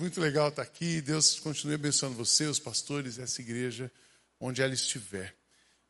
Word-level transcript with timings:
Muito 0.00 0.20
legal 0.20 0.48
estar 0.48 0.62
aqui. 0.62 1.00
Deus 1.00 1.40
continue 1.40 1.74
abençoando 1.74 2.14
você, 2.14 2.44
os 2.44 2.60
pastores, 2.60 3.18
essa 3.18 3.40
igreja, 3.40 3.90
onde 4.38 4.62
ela 4.62 4.72
estiver. 4.72 5.34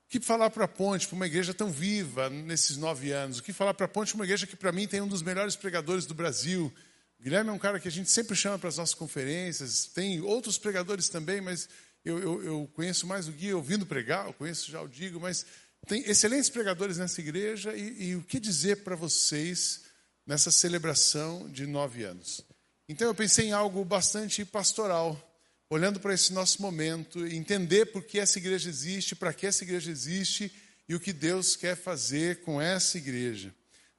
O 0.07 0.09
que 0.09 0.19
falar 0.19 0.49
para 0.49 0.65
a 0.65 0.69
Ponte, 0.69 1.07
para 1.07 1.15
uma 1.15 1.27
igreja 1.27 1.53
tão 1.53 1.71
viva 1.71 2.31
nesses 2.31 2.79
nove 2.79 3.13
anos? 3.13 3.39
O 3.39 3.43
que 3.43 3.53
falar 3.53 3.75
para 3.75 3.85
a 3.85 3.89
Ponte, 3.89 4.15
uma 4.15 4.25
igreja 4.25 4.47
que 4.47 4.57
para 4.57 4.73
mim 4.73 4.89
tem 4.89 5.03
um 5.03 5.07
dos 5.07 5.21
melhores 5.21 5.57
pregadores 5.57 6.07
do 6.07 6.15
Brasil? 6.15 6.73
O 7.21 7.23
Guilherme 7.23 7.51
é 7.51 7.53
um 7.53 7.59
cara 7.59 7.79
que 7.79 7.87
a 7.87 7.91
gente 7.91 8.11
sempre 8.11 8.35
chama 8.35 8.59
para 8.59 8.71
as 8.71 8.79
nossas 8.79 8.95
conferências. 8.95 9.85
Tem 9.85 10.23
outros 10.23 10.57
pregadores 10.57 11.11
também, 11.11 11.43
mas 11.43 11.69
eu, 12.03 12.19
eu, 12.19 12.43
eu 12.43 12.71
conheço 12.73 13.07
mais 13.07 13.29
o 13.29 13.33
Gui 13.33 13.53
ouvindo 13.53 13.85
pregar, 13.85 14.27
eu 14.27 14.33
conheço 14.33 14.71
já 14.71 14.81
o 14.81 14.89
Digo, 14.89 15.21
mas 15.21 15.45
tem 15.87 16.03
excelentes 16.09 16.49
pregadores 16.49 16.97
nessa 16.97 17.21
igreja. 17.21 17.77
E, 17.77 18.05
e 18.05 18.17
o 18.17 18.23
que 18.23 18.41
dizer 18.41 18.77
para 18.77 18.97
vocês 18.97 19.83
nessa 20.27 20.51
celebração 20.51 21.47
de 21.51 21.67
nove 21.67 22.05
anos? 22.05 22.48
Então 22.89 23.07
eu 23.07 23.15
pensei 23.15 23.49
em 23.49 23.53
algo 23.53 23.85
bastante 23.85 24.47
pastoral, 24.47 25.21
olhando 25.69 26.01
para 26.01 26.15
esse 26.15 26.33
nosso 26.33 26.63
momento, 26.63 27.27
entender 27.27 27.87
por 27.87 28.03
que 28.03 28.19
essa 28.19 28.39
igreja 28.39 28.71
existe, 28.71 29.15
para 29.15 29.35
que 29.35 29.47
essa 29.47 29.63
igreja 29.63 29.91
existe 29.91 30.51
e 30.89 30.95
o 30.95 31.01
que 31.01 31.13
Deus 31.13 31.55
quer 31.55 31.77
fazer 31.77 32.41
com 32.41 32.59
essa 32.59 32.97
igreja. 32.97 33.55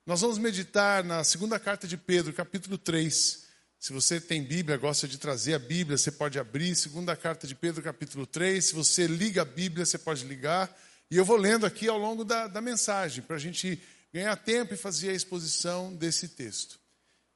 Nós 0.07 0.21
vamos 0.21 0.39
meditar 0.39 1.03
na 1.03 1.23
segunda 1.23 1.59
carta 1.59 1.87
de 1.87 1.95
Pedro, 1.97 2.33
capítulo 2.33 2.79
3. 2.79 3.43
Se 3.79 3.93
você 3.93 4.19
tem 4.19 4.43
Bíblia, 4.43 4.75
gosta 4.75 5.07
de 5.07 5.19
trazer 5.19 5.53
a 5.53 5.59
Bíblia, 5.59 5.95
você 5.95 6.11
pode 6.11 6.39
abrir. 6.39 6.75
Segunda 6.75 7.15
carta 7.15 7.45
de 7.45 7.53
Pedro, 7.53 7.83
capítulo 7.83 8.25
3. 8.25 8.65
Se 8.65 8.73
você 8.73 9.05
liga 9.05 9.43
a 9.43 9.45
Bíblia, 9.45 9.85
você 9.85 9.99
pode 9.99 10.25
ligar. 10.25 10.75
E 11.11 11.15
eu 11.15 11.23
vou 11.23 11.37
lendo 11.37 11.63
aqui 11.63 11.87
ao 11.87 11.97
longo 11.99 12.25
da, 12.25 12.47
da 12.47 12.59
mensagem, 12.59 13.23
para 13.23 13.35
a 13.35 13.39
gente 13.39 13.79
ganhar 14.11 14.35
tempo 14.37 14.73
e 14.73 14.77
fazer 14.77 15.11
a 15.11 15.13
exposição 15.13 15.93
desse 15.93 16.29
texto. 16.29 16.78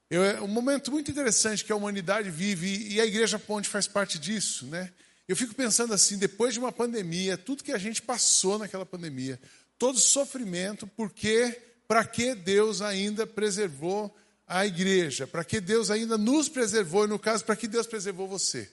É 0.09 0.41
um 0.41 0.47
momento 0.47 0.91
muito 0.91 1.09
interessante 1.09 1.65
que 1.65 1.71
a 1.71 1.75
humanidade 1.75 2.29
vive 2.29 2.87
e 2.89 3.01
a 3.01 3.05
Igreja 3.05 3.39
Ponte 3.39 3.67
faz 3.67 3.87
parte 3.87 4.19
disso, 4.19 4.67
né? 4.67 4.91
Eu 5.27 5.35
fico 5.35 5.55
pensando 5.55 5.93
assim, 5.93 6.17
depois 6.17 6.53
de 6.53 6.59
uma 6.59 6.71
pandemia, 6.71 7.37
tudo 7.37 7.63
que 7.63 7.71
a 7.71 7.77
gente 7.77 8.01
passou 8.01 8.59
naquela 8.59 8.85
pandemia, 8.85 9.39
todo 9.77 9.97
sofrimento, 9.97 10.85
porque 10.85 11.59
para 11.87 12.05
que 12.05 12.35
Deus 12.35 12.81
ainda 12.81 13.25
preservou 13.25 14.13
a 14.45 14.65
igreja? 14.65 15.25
Para 15.25 15.43
que 15.43 15.61
Deus 15.61 15.89
ainda 15.89 16.17
nos 16.17 16.49
preservou? 16.49 17.05
E 17.05 17.07
no 17.07 17.17
caso, 17.17 17.45
para 17.45 17.55
que 17.55 17.67
Deus 17.67 17.87
preservou 17.87 18.27
você? 18.27 18.69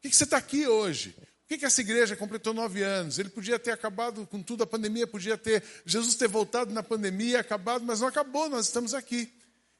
Por 0.00 0.10
que 0.10 0.16
você 0.16 0.24
está 0.24 0.36
aqui 0.36 0.66
hoje? 0.66 1.14
Por 1.48 1.58
que 1.58 1.64
essa 1.64 1.80
igreja 1.80 2.16
completou 2.16 2.52
nove 2.52 2.82
anos? 2.82 3.18
Ele 3.18 3.28
podia 3.28 3.58
ter 3.58 3.70
acabado 3.70 4.26
com 4.26 4.42
tudo, 4.42 4.64
a 4.64 4.66
pandemia 4.66 5.06
podia 5.06 5.38
ter, 5.38 5.62
Jesus 5.86 6.16
ter 6.16 6.28
voltado 6.28 6.72
na 6.72 6.82
pandemia, 6.82 7.40
acabado, 7.40 7.84
mas 7.84 8.00
não 8.00 8.08
acabou, 8.08 8.48
nós 8.48 8.66
estamos 8.66 8.94
aqui. 8.94 9.32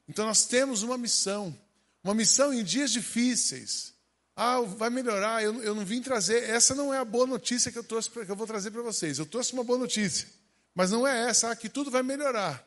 Então 0.09 0.27
nós 0.27 0.47
temos 0.47 0.83
uma 0.83 0.99
missão, 0.99 1.57
uma 2.03 2.15
missão 2.15 2.53
em 2.53 2.63
dias 2.63 2.91
difíceis. 2.91 3.93
Ah, 4.35 4.61
vai 4.61 4.89
melhorar, 4.89 5.43
eu, 5.43 5.63
eu 5.63 5.75
não 5.75 5.85
vim 5.85 6.01
trazer, 6.01 6.49
essa 6.49 6.75
não 6.75 6.93
é 6.93 6.99
a 6.99 7.05
boa 7.05 7.27
notícia 7.27 7.71
que 7.71 7.79
eu, 7.79 7.85
trouxe, 7.85 8.09
que 8.11 8.19
eu 8.21 8.37
vou 8.37 8.47
trazer 8.47 8.71
para 8.71 8.83
vocês. 8.83 9.19
Eu 9.19 9.27
trouxe 9.27 9.53
uma 9.53 9.63
boa 9.63 9.79
notícia, 9.79 10.27
mas 10.75 10.91
não 10.91 11.07
é 11.07 11.29
essa, 11.29 11.51
ah, 11.51 11.57
que 11.57 11.69
tudo 11.69 11.91
vai 11.91 12.03
melhorar. 12.03 12.67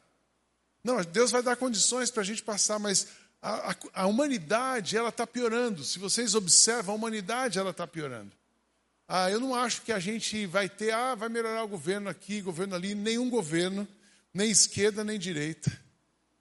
Não, 0.84 1.02
Deus 1.02 1.32
vai 1.32 1.42
dar 1.42 1.56
condições 1.56 2.12
para 2.12 2.22
a 2.22 2.26
gente 2.26 2.44
passar, 2.44 2.78
mas 2.78 3.08
a, 3.42 3.72
a, 3.72 3.76
a 3.94 4.08
humanidade 4.08 4.96
ela 4.96 5.10
está 5.10 5.26
piorando. 5.26 5.84
Se 5.84 5.98
vocês 5.98 6.36
observam, 6.36 6.94
a 6.94 6.98
humanidade 6.98 7.58
ela 7.58 7.72
está 7.72 7.88
piorando. 7.88 8.32
Ah, 9.08 9.30
eu 9.30 9.40
não 9.40 9.54
acho 9.54 9.82
que 9.82 9.92
a 9.92 10.00
gente 10.00 10.46
vai 10.46 10.68
ter, 10.70 10.92
ah, 10.92 11.16
vai 11.16 11.30
melhorar 11.30 11.64
o 11.64 11.68
governo 11.68 12.10
aqui, 12.10 12.42
governo 12.42 12.76
ali, 12.76 12.96
nenhum 12.96 13.30
governo, 13.30 13.88
nem 14.34 14.50
esquerda 14.50 15.04
nem 15.04 15.18
direita. 15.18 15.72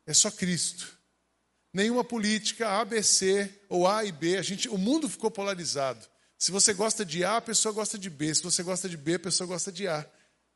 É 0.06 0.12
só 0.12 0.30
Cristo. 0.30 0.98
Nenhuma 1.72 2.04
política 2.04 2.80
A, 2.80 2.84
B, 2.84 3.02
C 3.02 3.52
ou 3.68 3.88
A 3.88 4.04
e 4.04 4.12
B. 4.12 4.36
A 4.36 4.42
gente, 4.42 4.68
o 4.68 4.78
mundo 4.78 5.08
ficou 5.08 5.30
polarizado. 5.30 6.06
Se 6.38 6.50
você 6.50 6.72
gosta 6.72 7.04
de 7.04 7.24
A, 7.24 7.38
a 7.38 7.40
pessoa 7.40 7.72
gosta 7.72 7.98
de 7.98 8.10
B. 8.10 8.34
Se 8.34 8.42
você 8.42 8.62
gosta 8.62 8.88
de 8.88 8.96
B, 8.96 9.14
a 9.14 9.18
pessoa 9.18 9.46
gosta 9.46 9.72
de 9.72 9.88
A. 9.88 10.06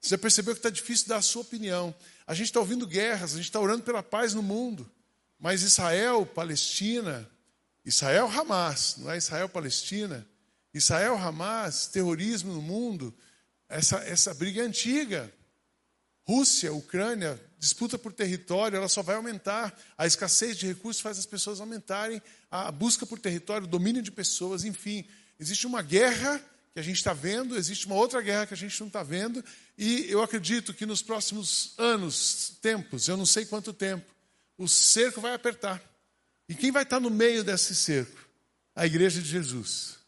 Você 0.00 0.16
percebeu 0.16 0.54
que 0.54 0.60
está 0.60 0.70
difícil 0.70 1.08
dar 1.08 1.16
a 1.16 1.22
sua 1.22 1.42
opinião. 1.42 1.94
A 2.26 2.34
gente 2.34 2.46
está 2.46 2.60
ouvindo 2.60 2.86
guerras, 2.86 3.32
a 3.32 3.36
gente 3.36 3.46
está 3.46 3.58
orando 3.58 3.82
pela 3.82 4.02
paz 4.02 4.34
no 4.34 4.42
mundo. 4.42 4.88
Mas 5.38 5.62
Israel, 5.62 6.26
Palestina, 6.26 7.28
Israel, 7.84 8.28
Hamas, 8.28 8.96
não 8.98 9.10
é 9.10 9.16
Israel, 9.16 9.48
Palestina. 9.48 10.26
Israel, 10.74 11.16
Hamas, 11.16 11.86
terrorismo 11.88 12.52
no 12.52 12.62
mundo, 12.62 13.14
essa, 13.68 13.96
essa 13.98 14.34
briga 14.34 14.62
é 14.62 14.64
antiga. 14.64 15.32
Rússia, 16.26 16.72
Ucrânia, 16.72 17.40
disputa 17.58 17.98
por 17.98 18.12
território, 18.12 18.76
ela 18.76 18.88
só 18.88 19.02
vai 19.02 19.16
aumentar. 19.16 19.78
A 19.96 20.06
escassez 20.06 20.56
de 20.56 20.66
recursos 20.66 21.02
faz 21.02 21.18
as 21.18 21.26
pessoas 21.26 21.60
aumentarem 21.60 22.22
a 22.50 22.70
busca 22.70 23.04
por 23.04 23.18
território, 23.18 23.66
o 23.66 23.70
domínio 23.70 24.02
de 24.02 24.10
pessoas, 24.10 24.64
enfim. 24.64 25.04
Existe 25.38 25.66
uma 25.66 25.82
guerra 25.82 26.40
que 26.72 26.80
a 26.80 26.82
gente 26.82 26.96
está 26.96 27.12
vendo, 27.12 27.56
existe 27.56 27.86
uma 27.86 27.96
outra 27.96 28.20
guerra 28.20 28.46
que 28.46 28.54
a 28.54 28.56
gente 28.56 28.78
não 28.80 28.86
está 28.86 29.02
vendo, 29.02 29.44
e 29.76 30.06
eu 30.08 30.22
acredito 30.22 30.72
que 30.72 30.86
nos 30.86 31.02
próximos 31.02 31.74
anos, 31.76 32.56
tempos, 32.62 33.08
eu 33.08 33.16
não 33.16 33.26
sei 33.26 33.44
quanto 33.44 33.72
tempo, 33.72 34.06
o 34.56 34.68
cerco 34.68 35.20
vai 35.20 35.34
apertar. 35.34 35.82
E 36.48 36.54
quem 36.54 36.70
vai 36.70 36.84
estar 36.84 37.00
no 37.00 37.10
meio 37.10 37.42
desse 37.42 37.74
cerco? 37.74 38.28
A 38.74 38.86
igreja 38.86 39.20
de 39.20 39.28
Jesus. 39.28 39.98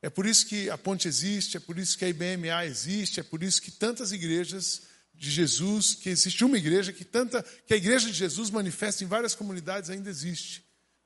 É 0.00 0.10
por 0.10 0.26
isso 0.26 0.46
que 0.46 0.68
a 0.68 0.76
ponte 0.76 1.06
existe, 1.06 1.56
é 1.56 1.60
por 1.60 1.78
isso 1.78 1.96
que 1.96 2.04
a 2.04 2.08
IBMA 2.08 2.66
existe, 2.66 3.20
é 3.20 3.22
por 3.22 3.42
isso 3.42 3.62
que 3.62 3.70
tantas 3.70 4.10
igrejas 4.10 4.82
de 5.22 5.30
Jesus, 5.30 5.94
que 5.94 6.08
existe 6.08 6.44
uma 6.44 6.58
igreja 6.58 6.92
que 6.92 7.04
tanta, 7.04 7.44
que 7.64 7.72
a 7.72 7.76
igreja 7.76 8.08
de 8.08 8.12
Jesus 8.12 8.50
manifesta 8.50 9.04
em 9.04 9.06
várias 9.06 9.36
comunidades 9.36 9.88
ainda 9.88 10.10
existe. 10.10 10.64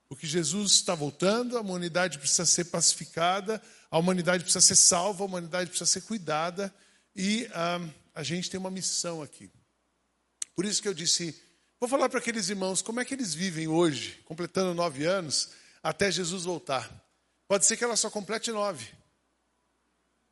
Porque 0.09 0.27
Jesus 0.27 0.73
está 0.73 0.95
voltando, 0.95 1.59
a 1.59 1.61
humanidade 1.61 2.19
precisa 2.19 2.47
ser 2.47 2.65
pacificada, 2.65 3.63
a 3.91 3.99
humanidade 3.99 4.43
precisa 4.43 4.63
ser 4.63 4.77
salva, 4.77 5.23
a 5.23 5.27
humanidade 5.27 5.69
precisa 5.69 5.85
ser 5.85 6.01
cuidada 6.01 6.75
e 7.15 7.47
ah, 7.53 7.79
a 8.15 8.23
gente 8.23 8.49
tem 8.49 8.59
uma 8.59 8.71
missão 8.71 9.21
aqui. 9.21 9.51
Por 10.55 10.65
isso 10.65 10.81
que 10.81 10.89
eu 10.89 10.95
disse, 10.95 11.39
vou 11.79 11.87
falar 11.87 12.09
para 12.09 12.19
aqueles 12.19 12.49
irmãos 12.49 12.81
como 12.81 13.01
é 13.01 13.05
que 13.05 13.13
eles 13.13 13.35
vivem 13.35 13.69
hoje, 13.69 14.19
completando 14.25 14.73
nove 14.73 15.05
anos, 15.05 15.51
até 15.83 16.11
Jesus 16.11 16.45
voltar. 16.45 16.91
Pode 17.47 17.67
ser 17.67 17.77
que 17.77 17.85
ela 17.85 17.97
só 17.97 18.09
complete 18.09 18.51
nove. 18.51 18.87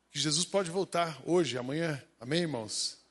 Que 0.09 0.17
Jesus 0.17 0.43
pode 0.43 0.71
voltar 0.71 1.21
hoje, 1.23 1.55
amanhã. 1.55 2.03
Amém, 2.19 2.41
irmãos? 2.41 3.04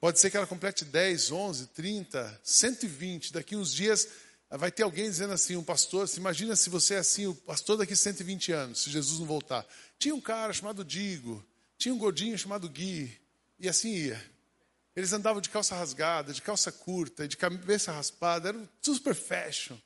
Pode 0.00 0.18
ser 0.18 0.30
que 0.30 0.36
ela 0.36 0.46
complete 0.46 0.84
10, 0.84 1.30
11, 1.30 1.66
30, 1.68 2.40
120. 2.42 3.32
Daqui 3.34 3.54
uns 3.54 3.70
dias 3.70 4.08
vai 4.50 4.72
ter 4.72 4.82
alguém 4.82 5.04
dizendo 5.04 5.34
assim, 5.34 5.56
um 5.56 5.62
pastor, 5.62 6.08
se 6.08 6.18
imagina 6.18 6.56
se 6.56 6.70
você 6.70 6.94
é 6.94 6.98
assim, 6.98 7.26
o 7.26 7.34
pastor 7.34 7.76
daqui 7.76 7.94
120 7.94 8.50
anos, 8.50 8.82
se 8.82 8.90
Jesus 8.90 9.20
não 9.20 9.26
voltar. 9.26 9.66
Tinha 9.98 10.14
um 10.14 10.20
cara 10.20 10.52
chamado 10.52 10.84
Digo, 10.84 11.44
tinha 11.76 11.94
um 11.94 11.98
gordinho 11.98 12.36
chamado 12.38 12.68
Gui, 12.68 13.16
e 13.58 13.68
assim 13.68 13.92
ia. 13.92 14.30
Eles 14.96 15.12
andavam 15.12 15.40
de 15.40 15.50
calça 15.50 15.76
rasgada, 15.76 16.32
de 16.32 16.42
calça 16.42 16.72
curta, 16.72 17.28
de 17.28 17.36
cabeça 17.36 17.92
raspada, 17.92 18.48
era 18.48 18.68
super 18.82 19.14
fashion. 19.14 19.76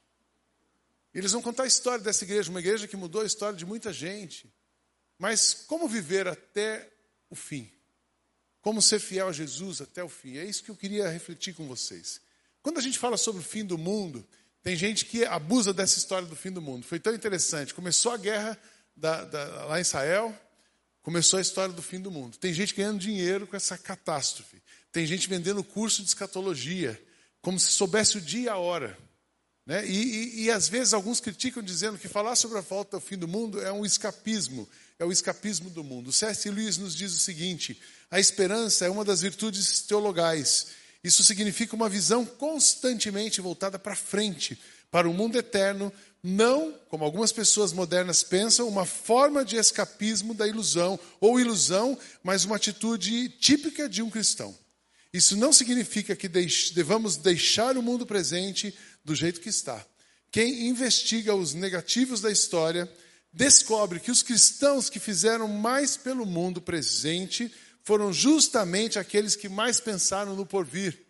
Eles 1.12 1.32
vão 1.32 1.42
contar 1.42 1.64
a 1.64 1.68
história 1.68 2.02
dessa 2.02 2.24
igreja, 2.24 2.50
uma 2.50 2.60
igreja 2.60 2.88
que 2.88 2.96
mudou 2.96 3.22
a 3.22 3.26
história 3.26 3.56
de 3.56 3.66
muita 3.66 3.92
gente. 3.92 4.52
Mas 5.18 5.54
como 5.54 5.88
viver 5.88 6.26
até 6.26 6.88
o 7.28 7.36
fim? 7.36 7.70
Como 8.64 8.80
ser 8.80 8.98
fiel 8.98 9.28
a 9.28 9.32
Jesus 9.32 9.82
até 9.82 10.02
o 10.02 10.08
fim. 10.08 10.38
É 10.38 10.44
isso 10.46 10.64
que 10.64 10.70
eu 10.70 10.74
queria 10.74 11.06
refletir 11.06 11.52
com 11.52 11.68
vocês. 11.68 12.18
Quando 12.62 12.78
a 12.78 12.80
gente 12.80 12.98
fala 12.98 13.18
sobre 13.18 13.42
o 13.42 13.44
fim 13.44 13.62
do 13.62 13.76
mundo, 13.76 14.26
tem 14.62 14.74
gente 14.74 15.04
que 15.04 15.22
abusa 15.26 15.70
dessa 15.70 15.98
história 15.98 16.26
do 16.26 16.34
fim 16.34 16.50
do 16.50 16.62
mundo. 16.62 16.86
Foi 16.86 16.98
tão 16.98 17.14
interessante. 17.14 17.74
Começou 17.74 18.12
a 18.12 18.16
guerra 18.16 18.58
da, 18.96 19.22
da, 19.22 19.66
lá 19.66 19.78
em 19.78 19.82
Israel, 19.82 20.34
começou 21.02 21.38
a 21.38 21.42
história 21.42 21.74
do 21.74 21.82
fim 21.82 22.00
do 22.00 22.10
mundo. 22.10 22.38
Tem 22.38 22.54
gente 22.54 22.74
ganhando 22.74 22.98
dinheiro 22.98 23.46
com 23.46 23.54
essa 23.54 23.76
catástrofe. 23.76 24.62
Tem 24.90 25.06
gente 25.06 25.28
vendendo 25.28 25.62
curso 25.62 26.00
de 26.00 26.08
escatologia, 26.08 26.98
como 27.42 27.60
se 27.60 27.70
soubesse 27.70 28.16
o 28.16 28.20
dia 28.22 28.44
e 28.44 28.48
a 28.48 28.56
hora. 28.56 28.96
Né? 29.66 29.86
E, 29.86 29.92
e, 29.92 30.42
e, 30.44 30.50
às 30.50 30.68
vezes 30.68 30.92
alguns 30.92 31.20
criticam 31.20 31.62
dizendo 31.62 31.98
que 31.98 32.06
falar 32.06 32.36
sobre 32.36 32.58
a 32.58 32.60
volta 32.60 32.96
ao 32.96 33.00
fim 33.00 33.16
do 33.16 33.26
mundo 33.26 33.62
é 33.62 33.72
um 33.72 33.84
escapismo, 33.84 34.68
é 34.98 35.04
o 35.04 35.12
escapismo 35.12 35.70
do 35.70 35.82
mundo. 35.82 36.12
C.S. 36.12 36.50
Lewis 36.50 36.76
nos 36.76 36.94
diz 36.94 37.14
o 37.14 37.18
seguinte: 37.18 37.80
a 38.10 38.20
esperança 38.20 38.84
é 38.84 38.90
uma 38.90 39.04
das 39.04 39.22
virtudes 39.22 39.80
teologais. 39.80 40.66
Isso 41.02 41.24
significa 41.24 41.76
uma 41.76 41.88
visão 41.88 42.24
constantemente 42.24 43.40
voltada 43.40 43.78
para 43.78 43.96
frente, 43.96 44.58
para 44.90 45.08
o 45.08 45.14
mundo 45.14 45.38
eterno, 45.38 45.92
não, 46.22 46.72
como 46.88 47.04
algumas 47.04 47.32
pessoas 47.32 47.72
modernas 47.72 48.22
pensam, 48.22 48.66
uma 48.66 48.86
forma 48.86 49.44
de 49.44 49.56
escapismo 49.56 50.32
da 50.32 50.48
ilusão, 50.48 50.98
ou 51.20 51.38
ilusão, 51.38 51.98
mas 52.22 52.44
uma 52.46 52.56
atitude 52.56 53.28
típica 53.28 53.88
de 53.88 54.02
um 54.02 54.08
cristão. 54.08 54.56
Isso 55.12 55.36
não 55.36 55.52
significa 55.52 56.16
que 56.16 56.28
devamos 56.28 57.16
deixar 57.16 57.76
o 57.76 57.82
mundo 57.82 58.06
presente 58.06 58.74
do 59.04 59.14
jeito 59.14 59.40
que 59.40 59.48
está. 59.48 59.84
Quem 60.30 60.68
investiga 60.68 61.34
os 61.34 61.54
negativos 61.54 62.20
da 62.20 62.30
história 62.30 62.90
descobre 63.32 64.00
que 64.00 64.10
os 64.10 64.22
cristãos 64.22 64.88
que 64.88 64.98
fizeram 64.98 65.46
mais 65.46 65.96
pelo 65.96 66.24
mundo 66.24 66.60
presente 66.60 67.52
foram 67.82 68.12
justamente 68.12 68.98
aqueles 68.98 69.36
que 69.36 69.48
mais 69.48 69.78
pensaram 69.78 70.34
no 70.34 70.46
porvir. 70.46 71.04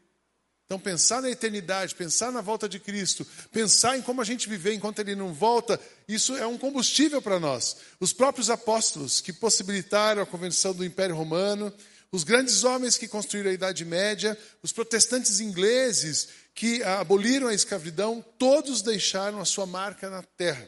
Então 0.64 0.78
pensar 0.78 1.20
na 1.20 1.30
eternidade, 1.30 1.94
pensar 1.94 2.32
na 2.32 2.40
volta 2.40 2.68
de 2.68 2.80
Cristo, 2.80 3.26
pensar 3.52 3.98
em 3.98 4.02
como 4.02 4.22
a 4.22 4.24
gente 4.24 4.48
viver 4.48 4.72
enquanto 4.72 4.98
Ele 4.98 5.14
não 5.14 5.32
volta, 5.32 5.78
isso 6.08 6.34
é 6.36 6.46
um 6.46 6.56
combustível 6.56 7.20
para 7.20 7.38
nós. 7.38 7.76
Os 8.00 8.14
próprios 8.14 8.48
apóstolos 8.48 9.20
que 9.20 9.32
possibilitaram 9.32 10.22
a 10.22 10.26
convenção 10.26 10.74
do 10.74 10.84
Império 10.84 11.14
Romano, 11.14 11.72
os 12.14 12.22
grandes 12.22 12.62
homens 12.62 12.96
que 12.96 13.08
construíram 13.08 13.50
a 13.50 13.54
Idade 13.54 13.84
Média, 13.84 14.38
os 14.62 14.70
protestantes 14.70 15.40
ingleses 15.40 16.28
que 16.54 16.80
aboliram 16.84 17.48
a 17.48 17.54
escravidão, 17.54 18.24
todos 18.38 18.82
deixaram 18.82 19.40
a 19.40 19.44
sua 19.44 19.66
marca 19.66 20.08
na 20.08 20.22
terra, 20.22 20.64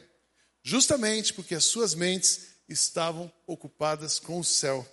justamente 0.61 1.33
porque 1.33 1.55
as 1.55 1.63
suas 1.63 1.95
mentes 1.95 2.47
estavam 2.67 3.31
ocupadas 3.45 4.19
com 4.19 4.41
o 4.41 4.43
céu. 4.43 4.85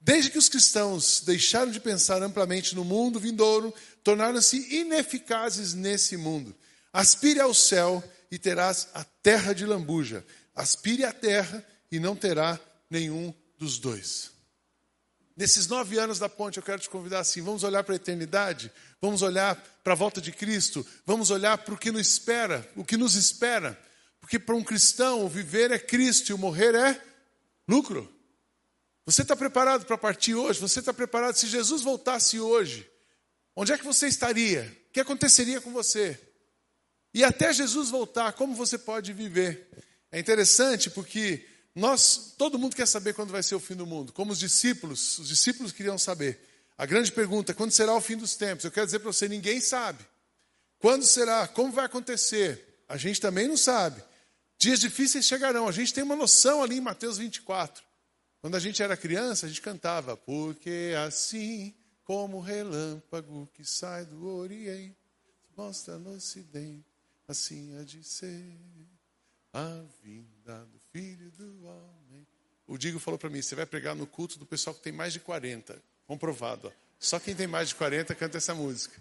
Desde 0.00 0.30
que 0.30 0.38
os 0.38 0.48
cristãos 0.48 1.20
deixaram 1.26 1.70
de 1.70 1.78
pensar 1.78 2.22
amplamente 2.22 2.74
no 2.74 2.86
mundo 2.86 3.20
vindouro, 3.20 3.74
tornaram-se 4.02 4.56
ineficazes 4.76 5.74
nesse 5.74 6.16
mundo. 6.16 6.56
Aspire 6.90 7.40
ao 7.40 7.52
céu 7.52 8.02
e 8.30 8.38
terás 8.38 8.88
a 8.94 9.04
terra 9.04 9.52
de 9.52 9.66
lambuja. 9.66 10.24
Aspire 10.54 11.04
à 11.04 11.12
terra 11.12 11.62
e 11.92 12.00
não 12.00 12.16
terá 12.16 12.58
nenhum 12.88 13.34
dos 13.58 13.76
dois. 13.78 14.37
Nesses 15.38 15.68
nove 15.68 15.96
anos 15.96 16.18
da 16.18 16.28
ponte, 16.28 16.56
eu 16.56 16.64
quero 16.64 16.80
te 16.80 16.90
convidar 16.90 17.20
assim: 17.20 17.40
vamos 17.40 17.62
olhar 17.62 17.84
para 17.84 17.94
a 17.94 17.96
eternidade, 17.96 18.72
vamos 19.00 19.22
olhar 19.22 19.54
para 19.84 19.92
a 19.92 19.96
volta 19.96 20.20
de 20.20 20.32
Cristo, 20.32 20.84
vamos 21.06 21.30
olhar 21.30 21.56
para 21.58 21.72
o 21.72 21.78
que 21.78 21.92
nos 21.92 22.08
espera, 22.08 22.68
o 22.74 22.84
que 22.84 22.96
nos 22.96 23.14
espera. 23.14 23.78
Porque 24.20 24.36
para 24.36 24.56
um 24.56 24.64
cristão, 24.64 25.24
o 25.24 25.28
viver 25.28 25.70
é 25.70 25.78
Cristo 25.78 26.30
e 26.30 26.32
o 26.32 26.38
morrer 26.38 26.74
é 26.74 27.00
lucro. 27.68 28.12
Você 29.06 29.22
está 29.22 29.36
preparado 29.36 29.86
para 29.86 29.96
partir 29.96 30.34
hoje? 30.34 30.58
Você 30.58 30.80
está 30.80 30.92
preparado? 30.92 31.36
Se 31.36 31.46
Jesus 31.46 31.82
voltasse 31.82 32.40
hoje, 32.40 32.90
onde 33.54 33.72
é 33.72 33.78
que 33.78 33.84
você 33.84 34.08
estaria? 34.08 34.76
O 34.88 34.92
que 34.92 34.98
aconteceria 34.98 35.60
com 35.60 35.70
você? 35.70 36.18
E 37.14 37.22
até 37.22 37.52
Jesus 37.52 37.90
voltar, 37.90 38.32
como 38.32 38.56
você 38.56 38.76
pode 38.76 39.12
viver? 39.12 39.68
É 40.10 40.18
interessante 40.18 40.90
porque 40.90 41.46
nós, 41.78 42.34
todo 42.36 42.58
mundo 42.58 42.74
quer 42.74 42.86
saber 42.86 43.14
quando 43.14 43.30
vai 43.30 43.42
ser 43.42 43.54
o 43.54 43.60
fim 43.60 43.74
do 43.74 43.86
mundo. 43.86 44.12
Como 44.12 44.32
os 44.32 44.38
discípulos, 44.38 45.18
os 45.18 45.28
discípulos 45.28 45.72
queriam 45.72 45.96
saber. 45.96 46.40
A 46.76 46.84
grande 46.84 47.12
pergunta, 47.12 47.54
quando 47.54 47.70
será 47.70 47.94
o 47.94 48.00
fim 48.00 48.16
dos 48.16 48.36
tempos? 48.36 48.64
Eu 48.64 48.70
quero 48.70 48.86
dizer 48.86 48.98
para 48.98 49.12
você, 49.12 49.28
ninguém 49.28 49.60
sabe. 49.60 50.04
Quando 50.78 51.04
será? 51.04 51.46
Como 51.46 51.72
vai 51.72 51.86
acontecer? 51.86 52.82
A 52.88 52.96
gente 52.96 53.20
também 53.20 53.46
não 53.46 53.56
sabe. 53.56 54.02
Dias 54.58 54.80
difíceis 54.80 55.24
chegarão. 55.24 55.68
A 55.68 55.72
gente 55.72 55.94
tem 55.94 56.02
uma 56.02 56.16
noção 56.16 56.62
ali 56.62 56.78
em 56.78 56.80
Mateus 56.80 57.18
24. 57.18 57.82
Quando 58.40 58.56
a 58.56 58.60
gente 58.60 58.82
era 58.82 58.96
criança, 58.96 59.46
a 59.46 59.48
gente 59.48 59.60
cantava, 59.60 60.16
porque 60.16 60.94
assim 61.06 61.74
como 62.04 62.38
o 62.38 62.40
relâmpago 62.40 63.48
que 63.52 63.64
sai 63.64 64.04
do 64.04 64.26
Oriente, 64.26 64.96
mostra 65.56 65.98
no 65.98 66.14
Ocidente, 66.14 66.86
assim 67.26 67.76
há 67.78 67.82
de 67.82 68.02
ser 68.02 68.56
a 69.52 69.82
vinda 70.02 70.64
do 70.66 70.77
Filho 70.92 71.30
do 71.32 71.66
Homem. 71.66 72.26
O 72.66 72.76
Digo 72.76 72.98
falou 72.98 73.18
para 73.18 73.30
mim: 73.30 73.42
você 73.42 73.54
vai 73.54 73.66
pregar 73.66 73.94
no 73.94 74.06
culto 74.06 74.38
do 74.38 74.46
pessoal 74.46 74.74
que 74.74 74.82
tem 74.82 74.92
mais 74.92 75.12
de 75.12 75.20
40. 75.20 75.80
Comprovado. 76.06 76.68
Ó. 76.68 76.72
Só 76.98 77.18
quem 77.18 77.34
tem 77.34 77.46
mais 77.46 77.68
de 77.68 77.74
40 77.74 78.14
canta 78.14 78.38
essa 78.38 78.54
música. 78.54 79.00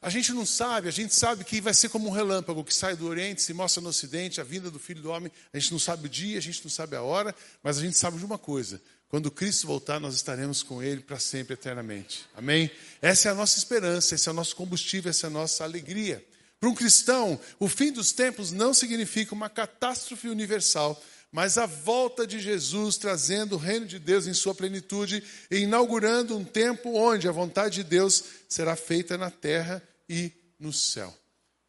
A 0.00 0.10
gente 0.10 0.32
não 0.32 0.46
sabe, 0.46 0.86
a 0.86 0.92
gente 0.92 1.12
sabe 1.12 1.42
que 1.42 1.60
vai 1.60 1.74
ser 1.74 1.88
como 1.88 2.08
um 2.08 2.12
relâmpago 2.12 2.62
que 2.62 2.72
sai 2.72 2.94
do 2.94 3.08
Oriente, 3.08 3.42
se 3.42 3.52
mostra 3.52 3.82
no 3.82 3.88
Ocidente, 3.88 4.40
a 4.40 4.44
vinda 4.44 4.70
do 4.70 4.78
Filho 4.78 5.02
do 5.02 5.10
Homem. 5.10 5.30
A 5.52 5.58
gente 5.58 5.72
não 5.72 5.78
sabe 5.78 6.06
o 6.06 6.08
dia, 6.08 6.38
a 6.38 6.40
gente 6.40 6.62
não 6.62 6.70
sabe 6.70 6.94
a 6.94 7.02
hora, 7.02 7.34
mas 7.64 7.78
a 7.78 7.80
gente 7.80 7.96
sabe 7.96 8.16
de 8.16 8.24
uma 8.24 8.38
coisa: 8.38 8.80
quando 9.08 9.28
Cristo 9.28 9.66
voltar, 9.66 9.98
nós 9.98 10.14
estaremos 10.14 10.62
com 10.62 10.80
Ele 10.80 11.00
para 11.00 11.18
sempre, 11.18 11.54
eternamente. 11.54 12.26
Amém? 12.36 12.70
Essa 13.02 13.28
é 13.28 13.32
a 13.32 13.34
nossa 13.34 13.58
esperança, 13.58 14.14
esse 14.14 14.28
é 14.28 14.32
o 14.32 14.34
nosso 14.34 14.54
combustível, 14.54 15.10
essa 15.10 15.26
é 15.26 15.28
a 15.28 15.30
nossa 15.30 15.64
alegria. 15.64 16.24
Para 16.60 16.68
um 16.68 16.74
cristão, 16.74 17.38
o 17.58 17.68
fim 17.68 17.92
dos 17.92 18.12
tempos 18.12 18.50
não 18.50 18.74
significa 18.74 19.34
uma 19.34 19.48
catástrofe 19.48 20.28
universal, 20.28 21.00
mas 21.30 21.58
a 21.58 21.66
volta 21.66 22.26
de 22.26 22.40
Jesus 22.40 22.96
trazendo 22.96 23.54
o 23.54 23.58
reino 23.58 23.86
de 23.86 23.98
Deus 23.98 24.26
em 24.26 24.34
sua 24.34 24.54
plenitude 24.54 25.22
e 25.50 25.58
inaugurando 25.58 26.36
um 26.36 26.44
tempo 26.44 26.96
onde 26.96 27.28
a 27.28 27.32
vontade 27.32 27.76
de 27.76 27.84
Deus 27.84 28.24
será 28.48 28.74
feita 28.74 29.16
na 29.16 29.30
terra 29.30 29.82
e 30.08 30.32
no 30.58 30.72
céu. 30.72 31.14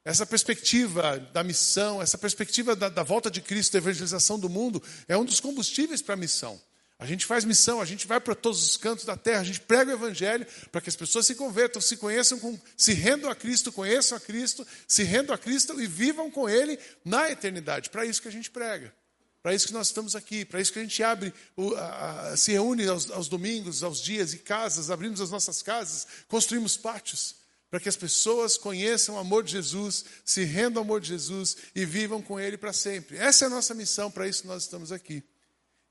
Essa 0.03 0.25
perspectiva 0.25 1.19
da 1.33 1.43
missão, 1.43 2.01
essa 2.01 2.17
perspectiva 2.17 2.75
da, 2.75 2.89
da 2.89 3.03
volta 3.03 3.29
de 3.29 3.41
Cristo, 3.41 3.73
da 3.73 3.79
evangelização 3.79 4.39
do 4.39 4.49
mundo, 4.49 4.81
é 5.07 5.15
um 5.15 5.25
dos 5.25 5.39
combustíveis 5.39 6.01
para 6.01 6.15
a 6.15 6.17
missão. 6.17 6.59
A 6.99 7.05
gente 7.05 7.25
faz 7.25 7.45
missão, 7.45 7.79
a 7.79 7.85
gente 7.85 8.05
vai 8.05 8.19
para 8.19 8.35
todos 8.35 8.61
os 8.61 8.75
cantos 8.75 9.05
da 9.05 9.15
terra, 9.15 9.39
a 9.39 9.45
gente 9.45 9.61
prega 9.61 9.89
o 9.89 9.93
evangelho 9.93 10.45
para 10.69 10.81
que 10.81 10.89
as 10.89 10.97
pessoas 10.97 11.25
se 11.25 11.33
convertam, 11.33 11.81
se 11.81 11.95
conheçam, 11.95 12.37
com, 12.37 12.59
se 12.75 12.91
rendam 12.91 13.31
a 13.31 13.35
Cristo, 13.35 13.71
conheçam 13.71 14.17
a 14.17 14.19
Cristo, 14.19 14.67
se 14.85 15.03
rendam 15.03 15.33
a 15.33 15.37
Cristo 15.37 15.81
e 15.81 15.87
vivam 15.87 16.29
com 16.29 16.49
Ele 16.49 16.77
na 17.05 17.31
eternidade. 17.31 17.89
Para 17.89 18.05
isso 18.05 18.21
que 18.21 18.27
a 18.27 18.31
gente 18.31 18.51
prega. 18.51 18.93
Para 19.41 19.53
isso 19.53 19.67
que 19.67 19.73
nós 19.73 19.87
estamos 19.87 20.13
aqui, 20.13 20.43
para 20.43 20.59
isso 20.59 20.73
que 20.73 20.79
a 20.79 20.81
gente 20.81 21.01
abre, 21.01 21.33
se 22.35 22.51
reúne 22.51 22.85
aos, 22.85 23.09
aos, 23.09 23.29
domingos, 23.29 23.81
aos 23.81 24.01
dias 24.01 24.33
e 24.33 24.39
casas, 24.39 24.91
abrimos 24.91 25.21
as 25.21 25.31
nossas 25.31 25.61
casas, 25.61 26.05
construímos 26.27 26.75
pátios, 26.75 27.35
para 27.71 27.79
que 27.79 27.87
as 27.87 27.95
pessoas 27.95 28.57
conheçam 28.57 29.15
o 29.15 29.19
amor 29.19 29.45
de 29.45 29.53
Jesus, 29.53 30.03
se 30.25 30.43
rendam 30.43 30.81
ao 30.81 30.85
amor 30.85 30.99
de 30.99 31.07
Jesus 31.07 31.55
e 31.73 31.85
vivam 31.85 32.21
com 32.21 32.37
Ele 32.37 32.57
para 32.57 32.73
sempre. 32.73 33.17
Essa 33.17 33.45
é 33.45 33.47
a 33.47 33.49
nossa 33.49 33.73
missão, 33.73 34.11
para 34.11 34.27
isso 34.27 34.45
nós 34.45 34.63
estamos 34.63 34.91
aqui. 34.91 35.23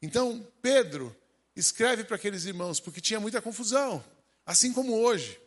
Então, 0.00 0.46
Pedro 0.62 1.14
escreve 1.56 2.04
para 2.04 2.16
aqueles 2.16 2.44
irmãos, 2.44 2.78
porque 2.80 3.00
tinha 3.00 3.18
muita 3.18 3.42
confusão, 3.42 4.04
assim 4.46 4.72
como 4.72 4.96
hoje. 4.96 5.38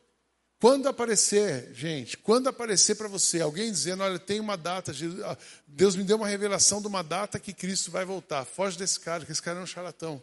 Quando 0.59 0.87
aparecer, 0.87 1.73
gente, 1.73 2.15
quando 2.17 2.47
aparecer 2.47 2.95
para 2.95 3.07
você 3.07 3.41
alguém 3.41 3.71
dizendo, 3.71 4.03
olha, 4.03 4.19
tem 4.19 4.39
uma 4.39 4.55
data, 4.55 4.91
ah, 5.25 5.37
Deus 5.65 5.95
me 5.95 6.03
deu 6.03 6.17
uma 6.17 6.27
revelação 6.27 6.79
de 6.79 6.87
uma 6.87 7.03
data 7.03 7.39
que 7.39 7.51
Cristo 7.51 7.89
vai 7.89 8.05
voltar, 8.05 8.45
foge 8.45 8.77
desse 8.77 8.99
cara, 8.99 9.25
que 9.25 9.31
esse 9.31 9.41
cara 9.41 9.59
é 9.59 9.63
um 9.63 9.65
charlatão. 9.65 10.21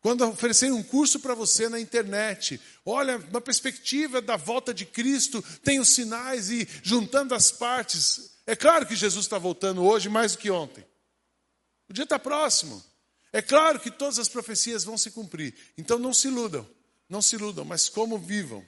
Quando 0.00 0.22
oferecerem 0.28 0.74
um 0.74 0.82
curso 0.82 1.18
para 1.18 1.34
você 1.34 1.66
na 1.66 1.80
internet, 1.80 2.60
olha, 2.84 3.16
uma 3.16 3.40
perspectiva 3.40 4.20
da 4.20 4.36
volta 4.36 4.74
de 4.74 4.84
Cristo, 4.84 5.42
tem 5.62 5.80
os 5.80 5.94
sinais 5.94 6.50
e 6.50 6.68
juntando 6.82 7.34
as 7.34 7.50
partes. 7.50 8.32
É 8.46 8.54
claro 8.54 8.84
que 8.84 8.94
Jesus 8.94 9.24
está 9.24 9.38
voltando 9.38 9.82
hoje 9.82 10.10
mais 10.10 10.32
do 10.32 10.38
que 10.38 10.50
ontem. 10.50 10.84
O 11.88 11.92
dia 11.94 12.04
está 12.04 12.18
próximo. 12.18 12.84
É 13.34 13.42
claro 13.42 13.80
que 13.80 13.90
todas 13.90 14.20
as 14.20 14.28
profecias 14.28 14.84
vão 14.84 14.96
se 14.96 15.10
cumprir. 15.10 15.52
Então 15.76 15.98
não 15.98 16.14
se 16.14 16.28
iludam, 16.28 16.64
não 17.08 17.20
se 17.20 17.34
iludam, 17.34 17.64
mas 17.64 17.88
como 17.88 18.16
vivam. 18.16 18.64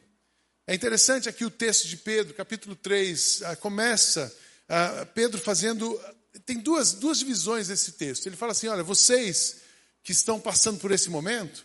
É 0.67 0.75
interessante 0.75 1.29
aqui 1.29 1.45
o 1.45 1.51
texto 1.51 1.87
de 1.87 1.97
Pedro, 1.97 2.35
capítulo 2.35 2.75
3, 2.75 3.43
ah, 3.45 3.55
começa 3.55 4.37
ah, 4.69 5.07
Pedro 5.15 5.41
fazendo. 5.41 5.97
Tem 6.45 6.59
duas, 6.59 6.95
duas 6.95 7.21
divisões 7.21 7.69
desse 7.69 7.93
texto. 7.93 8.27
Ele 8.27 8.35
fala 8.35 8.51
assim: 8.51 8.67
olha, 8.67 8.83
vocês 8.83 9.59
que 10.03 10.11
estão 10.11 10.41
passando 10.41 10.81
por 10.81 10.91
esse 10.91 11.09
momento, 11.09 11.65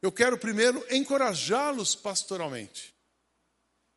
eu 0.00 0.12
quero 0.12 0.38
primeiro 0.38 0.86
encorajá-los 0.88 1.96
pastoralmente. 1.96 2.94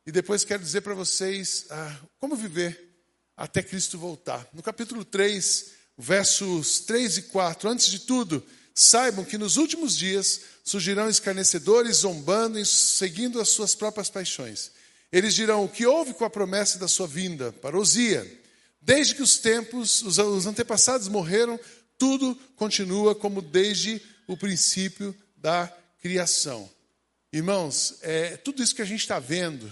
E 0.04 0.10
depois 0.10 0.42
quero 0.42 0.60
dizer 0.60 0.80
para 0.80 0.94
vocês 0.94 1.66
ah, 1.70 2.00
como 2.18 2.34
viver 2.34 2.98
até 3.36 3.62
Cristo 3.62 3.96
voltar. 3.96 4.44
No 4.52 4.60
capítulo 4.60 5.04
3, 5.04 5.78
versos 6.00 6.80
3 6.80 7.18
e 7.18 7.22
4, 7.22 7.68
antes 7.68 7.86
de 7.86 8.00
tudo, 8.00 8.42
saibam 8.74 9.24
que 9.24 9.36
nos 9.36 9.56
últimos 9.56 9.96
dias 9.96 10.40
surgirão 10.64 11.08
escarnecedores 11.08 11.98
zombando 11.98 12.58
e 12.58 12.64
seguindo 12.64 13.40
as 13.40 13.50
suas 13.50 13.74
próprias 13.74 14.08
paixões. 14.08 14.70
Eles 15.12 15.34
dirão: 15.34 15.64
O 15.64 15.68
que 15.68 15.86
houve 15.86 16.14
com 16.14 16.24
a 16.24 16.30
promessa 16.30 16.78
da 16.78 16.88
sua 16.88 17.06
vinda? 17.06 17.52
Parousia. 17.52 18.40
Desde 18.80 19.14
que 19.14 19.22
os 19.22 19.38
tempos, 19.38 20.02
os, 20.02 20.18
os 20.18 20.46
antepassados 20.46 21.06
morreram, 21.08 21.60
tudo 21.98 22.34
continua 22.56 23.14
como 23.14 23.42
desde 23.42 24.00
o 24.26 24.36
princípio 24.36 25.14
da 25.36 25.70
criação. 26.00 26.70
Irmãos, 27.32 27.98
é, 28.00 28.36
tudo 28.38 28.62
isso 28.62 28.74
que 28.74 28.82
a 28.82 28.86
gente 28.86 29.00
está 29.00 29.18
vendo 29.18 29.70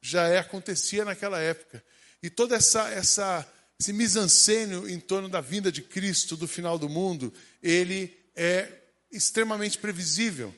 já 0.00 0.28
é, 0.28 0.38
acontecia 0.38 1.04
naquela 1.04 1.40
época. 1.40 1.82
E 2.22 2.30
toda 2.30 2.54
essa, 2.54 2.88
essa 2.90 3.46
esse 3.80 3.92
misancênio 3.92 4.88
em 4.88 4.98
torno 4.98 5.28
da 5.28 5.40
vinda 5.40 5.70
de 5.70 5.82
Cristo, 5.82 6.36
do 6.36 6.48
final 6.48 6.76
do 6.76 6.88
mundo, 6.88 7.32
ele 7.62 8.12
é 8.34 8.68
extremamente 9.10 9.78
previsível. 9.78 10.52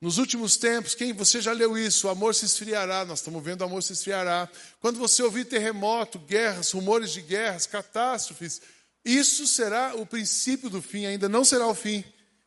Nos 0.00 0.18
últimos 0.18 0.56
tempos, 0.56 0.94
quem 0.94 1.12
você 1.12 1.40
já 1.40 1.52
leu 1.52 1.76
isso? 1.76 2.06
O 2.06 2.10
amor 2.10 2.36
se 2.36 2.44
esfriará. 2.44 3.04
Nós 3.04 3.18
estamos 3.18 3.42
vendo 3.42 3.62
o 3.62 3.64
amor 3.64 3.82
se 3.82 3.92
esfriará. 3.92 4.48
Quando 4.80 4.98
você 4.98 5.24
ouvir 5.24 5.44
terremoto, 5.44 6.20
guerras, 6.20 6.70
rumores 6.70 7.10
de 7.10 7.20
guerras, 7.20 7.66
catástrofes, 7.66 8.62
isso 9.04 9.44
será 9.46 9.96
o 9.96 10.06
princípio 10.06 10.70
do 10.70 10.80
fim, 10.80 11.06
ainda 11.06 11.28
não 11.28 11.44
será 11.44 11.66
o 11.66 11.74
fim. 11.74 12.04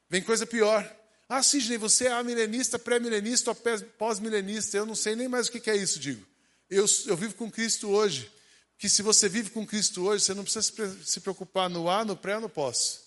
Vem 0.09 0.21
coisa 0.21 0.45
pior. 0.45 0.89
Ah, 1.27 1.43
Sidney, 1.43 1.77
você 1.77 2.07
é 2.07 2.11
amilenista, 2.13 2.79
pré-milenista 2.79 3.51
ou 3.51 3.57
pós-milenista. 3.97 4.77
Eu 4.77 4.85
não 4.85 4.95
sei 4.95 5.15
nem 5.15 5.27
mais 5.27 5.47
o 5.47 5.51
que 5.51 5.69
é 5.69 5.75
isso, 5.75 5.99
digo. 5.99 6.25
Eu, 6.69 6.85
eu 7.05 7.17
vivo 7.17 7.33
com 7.35 7.51
Cristo 7.51 7.89
hoje. 7.89 8.31
Que 8.77 8.89
se 8.89 9.01
você 9.01 9.29
vive 9.29 9.49
com 9.49 9.65
Cristo 9.65 10.05
hoje, 10.05 10.23
você 10.23 10.33
não 10.33 10.43
precisa 10.43 11.03
se 11.03 11.19
preocupar 11.19 11.69
no 11.69 11.89
A, 11.89 12.03
no 12.03 12.15
pré 12.15 12.39
no 12.39 12.49
pós. 12.49 13.05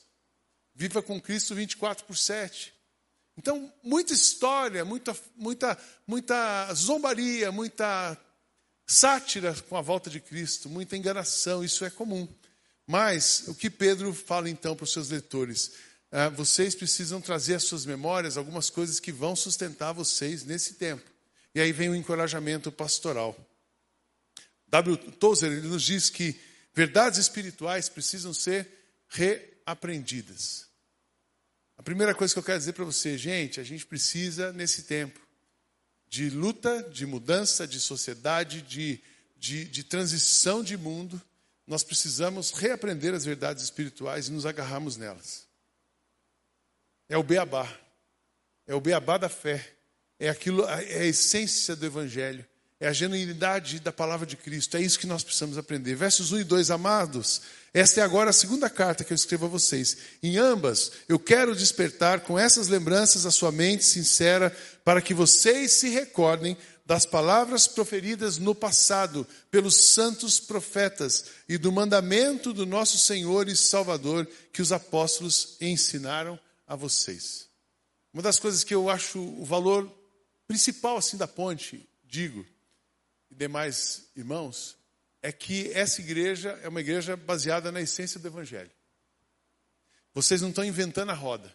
Viva 0.75 1.03
com 1.03 1.21
Cristo 1.21 1.55
24 1.55 2.05
por 2.05 2.17
7. 2.17 2.73
Então, 3.37 3.73
muita 3.83 4.13
história, 4.13 4.85
muita, 4.85 5.17
muita, 5.37 5.79
muita 6.07 6.75
zombaria, 6.75 7.53
muita 7.53 8.19
sátira 8.87 9.55
com 9.69 9.77
a 9.77 9.81
volta 9.81 10.09
de 10.09 10.19
Cristo, 10.19 10.69
muita 10.69 10.97
enganação, 10.97 11.63
isso 11.63 11.85
é 11.85 11.91
comum. 11.91 12.27
Mas 12.87 13.45
o 13.47 13.55
que 13.55 13.69
Pedro 13.69 14.15
fala 14.15 14.49
então 14.49 14.75
para 14.75 14.85
os 14.85 14.93
seus 14.93 15.11
leitores? 15.11 15.73
Ah, 16.11 16.31
vocês 16.31 16.75
precisam 16.75 17.21
trazer 17.21 17.57
às 17.57 17.65
suas 17.65 17.85
memórias 17.85 18.37
algumas 18.37 18.71
coisas 18.71 18.99
que 18.99 19.13
vão 19.13 19.37
sustentar 19.37 19.93
vocês 19.93 20.45
nesse 20.45 20.75
tempo. 20.75 21.09
E 21.55 21.61
aí 21.61 21.71
vem 21.71 21.91
o 21.91 21.95
encorajamento 21.95 22.73
pastoral. 22.73 23.37
W. 24.71 24.97
Tozer 25.13 25.53
ele 25.53 25.69
nos 25.69 25.83
diz 25.83 26.11
que 26.11 26.39
verdades 26.75 27.19
espirituais 27.19 27.89
precisam 27.89 28.33
ser 28.35 28.69
reaprendidas. 29.09 30.67
A 31.77 31.83
primeira 31.83 32.15
coisa 32.15 32.35
que 32.35 32.39
eu 32.39 32.45
quero 32.45 32.59
dizer 32.59 32.73
para 32.73 32.85
você, 32.85 33.17
gente, 33.17 33.61
a 33.61 33.65
gente 33.65 33.87
precisa 33.87 34.53
nesse 34.53 34.83
tempo 34.83 35.21
de 36.09 36.31
luta, 36.31 36.83
de 36.91 37.07
mudança 37.07 37.67
de 37.67 37.79
sociedade, 37.79 38.63
de, 38.63 39.01
de, 39.37 39.65
de 39.67 39.85
transição 39.85 40.63
de 40.63 40.77
mundo, 40.77 41.21
nós 41.67 41.85
precisamos 41.85 42.51
reaprender 42.51 43.15
as 43.15 43.25
verdades 43.25 43.63
espirituais 43.63 44.29
e 44.29 44.33
nos 44.33 44.47
agarrarmos 44.47 44.97
nelas. 44.97 45.47
É 47.09 47.17
o 47.17 47.23
beabá, 47.23 47.71
é 48.67 48.75
o 48.75 48.81
beabá 48.81 49.19
da 49.19 49.29
fé, 49.29 49.77
é 50.19 50.31
aquilo, 50.31 50.65
é 50.67 51.01
a 51.01 51.05
essência 51.05 51.77
do 51.77 51.85
Evangelho, 51.85 52.45
é 52.81 52.87
a 52.87 52.93
genuinidade 52.93 53.81
da 53.81 53.93
palavra 53.93 54.25
de 54.25 54.37
Cristo, 54.37 54.77
é 54.77 54.81
isso 54.81 54.99
que 54.99 55.07
nós 55.07 55.25
precisamos 55.25 55.59
aprender. 55.59 55.97
Versos 55.97 56.31
1 56.31 56.41
e 56.41 56.45
2, 56.45 56.71
amados, 56.71 57.43
esta 57.75 58.01
é 58.01 58.05
agora 58.05 58.31
a 58.31 58.33
segunda 58.33 58.71
carta 58.71 59.03
que 59.03 59.13
eu 59.13 59.17
escrevo 59.17 59.47
a 59.47 59.49
vocês. 59.49 59.97
Em 60.23 60.39
ambas, 60.39 60.93
eu 61.09 61.19
quero 61.19 61.57
despertar 61.57 62.21
com 62.21 62.39
essas 62.39 62.69
lembranças 62.69 63.27
a 63.27 63.33
sua 63.33 63.51
mente 63.51 63.85
sincera, 63.85 64.57
para 64.85 65.03
que 65.03 65.13
vocês 65.13 65.73
se 65.73 65.89
recordem 65.89 66.57
das 66.87 67.05
palavras 67.05 67.67
proferidas 67.67 68.39
no 68.39 68.55
passado 68.55 69.27
pelos 69.51 69.93
santos 69.93 70.41
profetas 70.41 71.27
e 71.49 71.59
do 71.59 71.71
mandamento 71.71 72.53
do 72.53 72.65
nosso 72.65 72.97
Senhor 72.97 73.49
e 73.49 73.57
Salvador 73.57 74.27
que 74.53 74.63
os 74.63 74.73
apóstolos 74.73 75.57
ensinaram 75.61 76.39
a 76.67 76.75
vocês. 76.75 77.49
Uma 78.15 78.23
das 78.23 78.39
coisas 78.39 78.65
que 78.65 78.75
eu 78.75 78.89
acho 78.89 79.21
o 79.21 79.45
valor 79.45 79.93
principal 80.47 80.97
assim 80.97 81.19
da 81.19 81.29
ponte, 81.29 81.87
digo, 82.07 82.47
demais 83.39 84.11
irmãos, 84.17 84.77
é 85.23 85.31
que 85.33 85.73
essa 85.73 86.01
igreja 86.01 86.59
é 86.63 86.69
uma 86.69 86.81
igreja 86.81 87.17
baseada 87.17 87.71
na 87.71 87.81
essência 87.81 88.19
do 88.19 88.29
evangelho. 88.29 88.71
Vocês 90.13 90.43
não 90.43 90.49
estão 90.49 90.65
inventando 90.65 91.11
a 91.11 91.15
roda. 91.15 91.55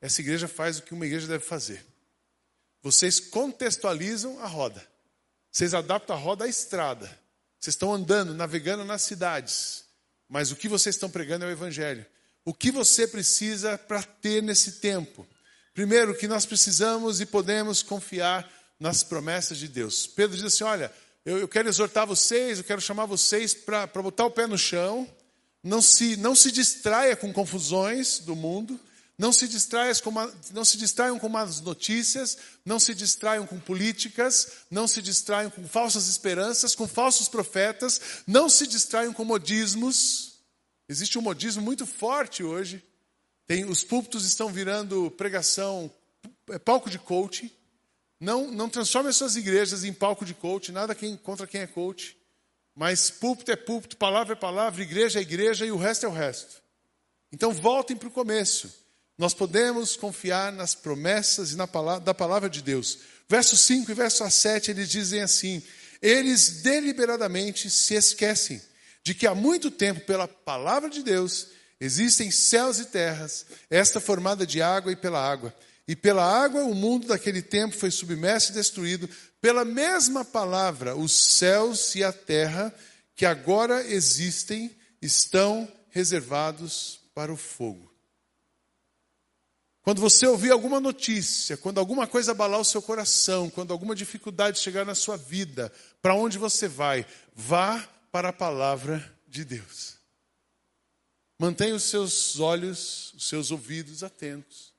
Essa 0.00 0.20
igreja 0.20 0.46
faz 0.46 0.78
o 0.78 0.82
que 0.82 0.92
uma 0.92 1.06
igreja 1.06 1.26
deve 1.26 1.44
fazer. 1.44 1.84
Vocês 2.82 3.18
contextualizam 3.18 4.38
a 4.40 4.46
roda. 4.46 4.86
Vocês 5.50 5.74
adaptam 5.74 6.16
a 6.16 6.18
roda 6.18 6.44
à 6.44 6.48
estrada. 6.48 7.06
Vocês 7.58 7.74
estão 7.74 7.92
andando, 7.92 8.34
navegando 8.34 8.84
nas 8.84 9.02
cidades. 9.02 9.84
Mas 10.28 10.50
o 10.50 10.56
que 10.56 10.68
vocês 10.68 10.94
estão 10.94 11.10
pregando 11.10 11.44
é 11.44 11.48
o 11.48 11.52
Evangelho. 11.52 12.06
O 12.44 12.54
que 12.54 12.70
você 12.70 13.06
precisa 13.06 13.76
para 13.76 14.02
ter 14.02 14.42
nesse 14.42 14.72
tempo? 14.72 15.26
Primeiro, 15.74 16.16
que 16.16 16.28
nós 16.28 16.46
precisamos 16.46 17.20
e 17.20 17.26
podemos 17.26 17.82
confiar 17.82 18.50
nas 18.80 19.02
promessas 19.02 19.58
de 19.58 19.68
Deus. 19.68 20.06
Pedro 20.06 20.36
diz 20.36 20.46
assim: 20.46 20.64
Olha, 20.64 20.90
eu, 21.24 21.38
eu 21.38 21.46
quero 21.46 21.68
exortar 21.68 22.06
vocês, 22.06 22.58
eu 22.58 22.64
quero 22.64 22.80
chamar 22.80 23.04
vocês 23.04 23.52
para 23.52 23.86
botar 23.86 24.24
o 24.24 24.30
pé 24.30 24.46
no 24.46 24.56
chão. 24.56 25.06
Não 25.62 25.82
se, 25.82 26.16
não 26.16 26.34
se 26.34 26.50
distraia 26.50 27.14
com 27.14 27.30
confusões 27.32 28.18
do 28.20 28.34
mundo. 28.34 28.80
Não 29.20 29.34
se, 29.34 29.46
com, 30.02 30.10
não 30.54 30.64
se 30.64 30.78
distraiam 30.78 31.18
com 31.18 31.28
más 31.28 31.60
notícias, 31.60 32.38
não 32.64 32.80
se 32.80 32.94
distraiam 32.94 33.46
com 33.46 33.60
políticas, 33.60 34.52
não 34.70 34.88
se 34.88 35.02
distraiam 35.02 35.50
com 35.50 35.68
falsas 35.68 36.08
esperanças, 36.08 36.74
com 36.74 36.88
falsos 36.88 37.28
profetas, 37.28 38.00
não 38.26 38.48
se 38.48 38.66
distraiam 38.66 39.12
com 39.12 39.22
modismos. 39.22 40.36
Existe 40.88 41.18
um 41.18 41.20
modismo 41.20 41.60
muito 41.60 41.84
forte 41.84 42.42
hoje. 42.42 42.82
Tem, 43.46 43.66
os 43.66 43.84
púlpitos 43.84 44.24
estão 44.24 44.50
virando 44.50 45.10
pregação, 45.10 45.92
é, 46.48 46.58
palco 46.58 46.88
de 46.88 46.98
coaching. 46.98 47.50
Não, 48.20 48.50
não 48.50 48.68
transforme 48.68 49.08
as 49.08 49.16
suas 49.16 49.34
igrejas 49.34 49.82
em 49.82 49.92
palco 49.92 50.24
de 50.24 50.34
coaching, 50.34 50.72
nada 50.72 50.94
quem, 50.94 51.16
contra 51.16 51.46
quem 51.46 51.62
é 51.62 51.66
coach. 51.66 52.16
Mas 52.74 53.10
púlpito 53.10 53.50
é 53.50 53.56
púlpito, 53.56 53.96
palavra 53.96 54.34
é 54.34 54.36
palavra, 54.36 54.82
igreja 54.82 55.18
é 55.18 55.22
igreja 55.22 55.64
e 55.64 55.72
o 55.72 55.76
resto 55.76 56.04
é 56.04 56.08
o 56.08 56.12
resto. 56.12 56.62
Então 57.32 57.52
voltem 57.52 57.96
para 57.96 58.08
o 58.08 58.12
começo. 58.12 58.72
Nós 59.16 59.34
podemos 59.34 59.96
confiar 59.96 60.52
nas 60.52 60.74
promessas 60.74 61.52
e 61.52 61.56
na 61.56 61.66
palavra, 61.66 62.00
da 62.00 62.14
palavra 62.14 62.48
de 62.48 62.62
Deus. 62.62 62.98
Verso 63.28 63.56
5 63.56 63.90
e 63.90 63.94
verso 63.94 64.28
7, 64.28 64.70
eles 64.70 64.88
dizem 64.88 65.20
assim: 65.20 65.62
Eles 66.00 66.62
deliberadamente 66.62 67.70
se 67.70 67.94
esquecem 67.94 68.60
de 69.02 69.14
que 69.14 69.26
há 69.26 69.34
muito 69.34 69.70
tempo, 69.70 70.00
pela 70.00 70.28
palavra 70.28 70.88
de 70.88 71.02
Deus, 71.02 71.48
existem 71.80 72.30
céus 72.30 72.78
e 72.78 72.86
terras, 72.86 73.46
esta 73.68 74.00
formada 74.00 74.46
de 74.46 74.60
água 74.60 74.92
e 74.92 74.96
pela 74.96 75.20
água. 75.20 75.54
E 75.90 75.96
pela 75.96 76.22
água 76.22 76.62
o 76.62 76.72
mundo 76.72 77.08
daquele 77.08 77.42
tempo 77.42 77.76
foi 77.76 77.90
submerso 77.90 78.52
e 78.52 78.54
destruído. 78.54 79.10
Pela 79.40 79.64
mesma 79.64 80.24
palavra, 80.24 80.94
os 80.94 81.10
céus 81.10 81.96
e 81.96 82.04
a 82.04 82.12
terra 82.12 82.72
que 83.16 83.26
agora 83.26 83.84
existem 83.84 84.70
estão 85.02 85.66
reservados 85.88 87.00
para 87.12 87.32
o 87.32 87.36
fogo. 87.36 87.92
Quando 89.82 90.00
você 90.00 90.28
ouvir 90.28 90.52
alguma 90.52 90.78
notícia, 90.78 91.56
quando 91.56 91.78
alguma 91.78 92.06
coisa 92.06 92.30
abalar 92.30 92.60
o 92.60 92.64
seu 92.64 92.80
coração, 92.80 93.50
quando 93.50 93.72
alguma 93.72 93.96
dificuldade 93.96 94.60
chegar 94.60 94.86
na 94.86 94.94
sua 94.94 95.16
vida, 95.16 95.72
para 96.00 96.14
onde 96.14 96.38
você 96.38 96.68
vai? 96.68 97.04
Vá 97.34 97.80
para 98.12 98.28
a 98.28 98.32
palavra 98.32 99.12
de 99.26 99.44
Deus. 99.44 99.96
Mantenha 101.36 101.74
os 101.74 101.82
seus 101.82 102.38
olhos, 102.38 103.12
os 103.14 103.26
seus 103.26 103.50
ouvidos 103.50 104.04
atentos, 104.04 104.69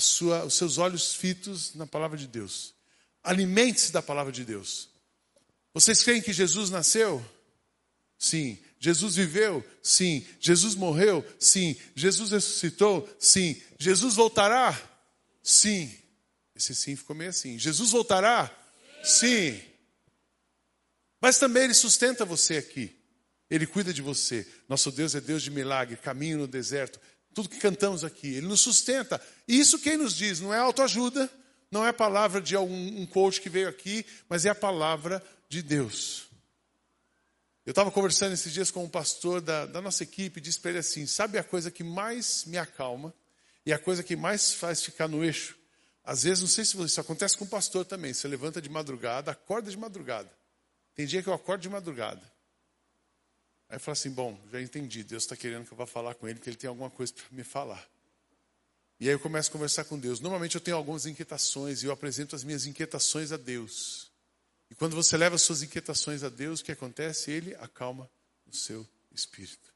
sua, 0.00 0.44
os 0.44 0.54
seus 0.54 0.78
olhos 0.78 1.14
fitos 1.14 1.74
na 1.74 1.86
palavra 1.86 2.18
de 2.18 2.26
Deus. 2.26 2.74
Alimente-se 3.22 3.92
da 3.92 4.02
palavra 4.02 4.32
de 4.32 4.44
Deus. 4.44 4.88
Vocês 5.72 6.02
creem 6.02 6.22
que 6.22 6.32
Jesus 6.32 6.70
nasceu? 6.70 7.24
Sim. 8.18 8.58
Jesus 8.78 9.16
viveu? 9.16 9.64
Sim. 9.82 10.26
Jesus 10.40 10.74
morreu? 10.74 11.24
Sim. 11.38 11.76
Jesus 11.94 12.30
ressuscitou? 12.30 13.08
Sim. 13.18 13.60
Jesus 13.78 14.14
voltará? 14.14 14.80
Sim. 15.42 15.92
Esse 16.54 16.74
sim 16.74 16.96
ficou 16.96 17.14
meio 17.14 17.30
assim. 17.30 17.58
Jesus 17.58 17.90
voltará? 17.90 18.50
Sim. 19.04 19.60
Mas 21.20 21.38
também 21.38 21.64
Ele 21.64 21.74
sustenta 21.74 22.24
você 22.24 22.56
aqui. 22.56 22.96
Ele 23.50 23.66
cuida 23.66 23.92
de 23.92 24.02
você. 24.02 24.46
Nosso 24.68 24.90
Deus 24.90 25.14
é 25.14 25.20
Deus 25.20 25.42
de 25.42 25.50
milagre, 25.50 25.96
caminho 25.96 26.38
no 26.38 26.48
deserto. 26.48 26.98
Tudo 27.36 27.50
que 27.50 27.58
cantamos 27.58 28.02
aqui, 28.02 28.28
Ele 28.36 28.46
nos 28.46 28.62
sustenta. 28.62 29.20
E 29.46 29.60
isso 29.60 29.78
quem 29.78 29.98
nos 29.98 30.16
diz? 30.16 30.40
Não 30.40 30.54
é 30.54 30.58
autoajuda, 30.58 31.30
não 31.70 31.84
é 31.84 31.90
a 31.90 31.92
palavra 31.92 32.40
de 32.40 32.56
algum 32.56 32.74
um 32.74 33.04
coach 33.04 33.42
que 33.42 33.50
veio 33.50 33.68
aqui, 33.68 34.06
mas 34.26 34.46
é 34.46 34.48
a 34.48 34.54
palavra 34.54 35.22
de 35.46 35.60
Deus. 35.60 36.28
Eu 37.66 37.72
estava 37.72 37.90
conversando 37.90 38.32
esses 38.32 38.50
dias 38.50 38.70
com 38.70 38.84
um 38.84 38.88
pastor 38.88 39.42
da, 39.42 39.66
da 39.66 39.82
nossa 39.82 40.02
equipe 40.02 40.40
e 40.40 40.42
disse 40.42 40.58
para 40.58 40.70
ele 40.70 40.78
assim: 40.78 41.06
sabe 41.06 41.36
a 41.36 41.44
coisa 41.44 41.70
que 41.70 41.84
mais 41.84 42.46
me 42.46 42.56
acalma 42.56 43.12
e 43.66 43.72
a 43.72 43.78
coisa 43.78 44.02
que 44.02 44.16
mais 44.16 44.54
faz 44.54 44.82
ficar 44.82 45.06
no 45.06 45.22
eixo? 45.22 45.58
Às 46.02 46.22
vezes, 46.22 46.40
não 46.40 46.48
sei 46.48 46.64
se 46.64 46.82
isso 46.82 47.00
acontece 47.02 47.36
com 47.36 47.44
o 47.44 47.48
pastor 47.48 47.84
também. 47.84 48.14
Você 48.14 48.26
levanta 48.26 48.62
de 48.62 48.70
madrugada, 48.70 49.32
acorda 49.32 49.70
de 49.70 49.76
madrugada. 49.76 50.32
Tem 50.94 51.04
dia 51.04 51.22
que 51.22 51.28
eu 51.28 51.34
acordo 51.34 51.60
de 51.60 51.68
madrugada. 51.68 52.22
Aí 53.68 53.76
eu 53.76 53.80
falo 53.80 53.92
assim: 53.92 54.10
bom, 54.10 54.38
já 54.50 54.60
entendi. 54.60 55.02
Deus 55.02 55.24
está 55.24 55.36
querendo 55.36 55.66
que 55.66 55.72
eu 55.72 55.76
vá 55.76 55.86
falar 55.86 56.14
com 56.14 56.28
ele, 56.28 56.38
que 56.38 56.48
ele 56.48 56.56
tem 56.56 56.68
alguma 56.68 56.90
coisa 56.90 57.12
para 57.12 57.24
me 57.30 57.44
falar. 57.44 57.86
E 58.98 59.08
aí 59.08 59.14
eu 59.14 59.20
começo 59.20 59.50
a 59.50 59.52
conversar 59.52 59.84
com 59.84 59.98
Deus. 59.98 60.20
Normalmente 60.20 60.54
eu 60.54 60.60
tenho 60.60 60.76
algumas 60.76 61.04
inquietações 61.04 61.82
e 61.82 61.86
eu 61.86 61.92
apresento 61.92 62.34
as 62.34 62.42
minhas 62.42 62.64
inquietações 62.64 63.30
a 63.30 63.36
Deus. 63.36 64.10
E 64.70 64.74
quando 64.74 64.96
você 64.96 65.16
leva 65.16 65.36
suas 65.38 65.62
inquietações 65.62 66.22
a 66.22 66.28
Deus, 66.28 66.60
o 66.60 66.64
que 66.64 66.72
acontece? 66.72 67.30
Ele 67.30 67.54
acalma 67.56 68.10
o 68.46 68.54
seu 68.54 68.86
espírito. 69.12 69.74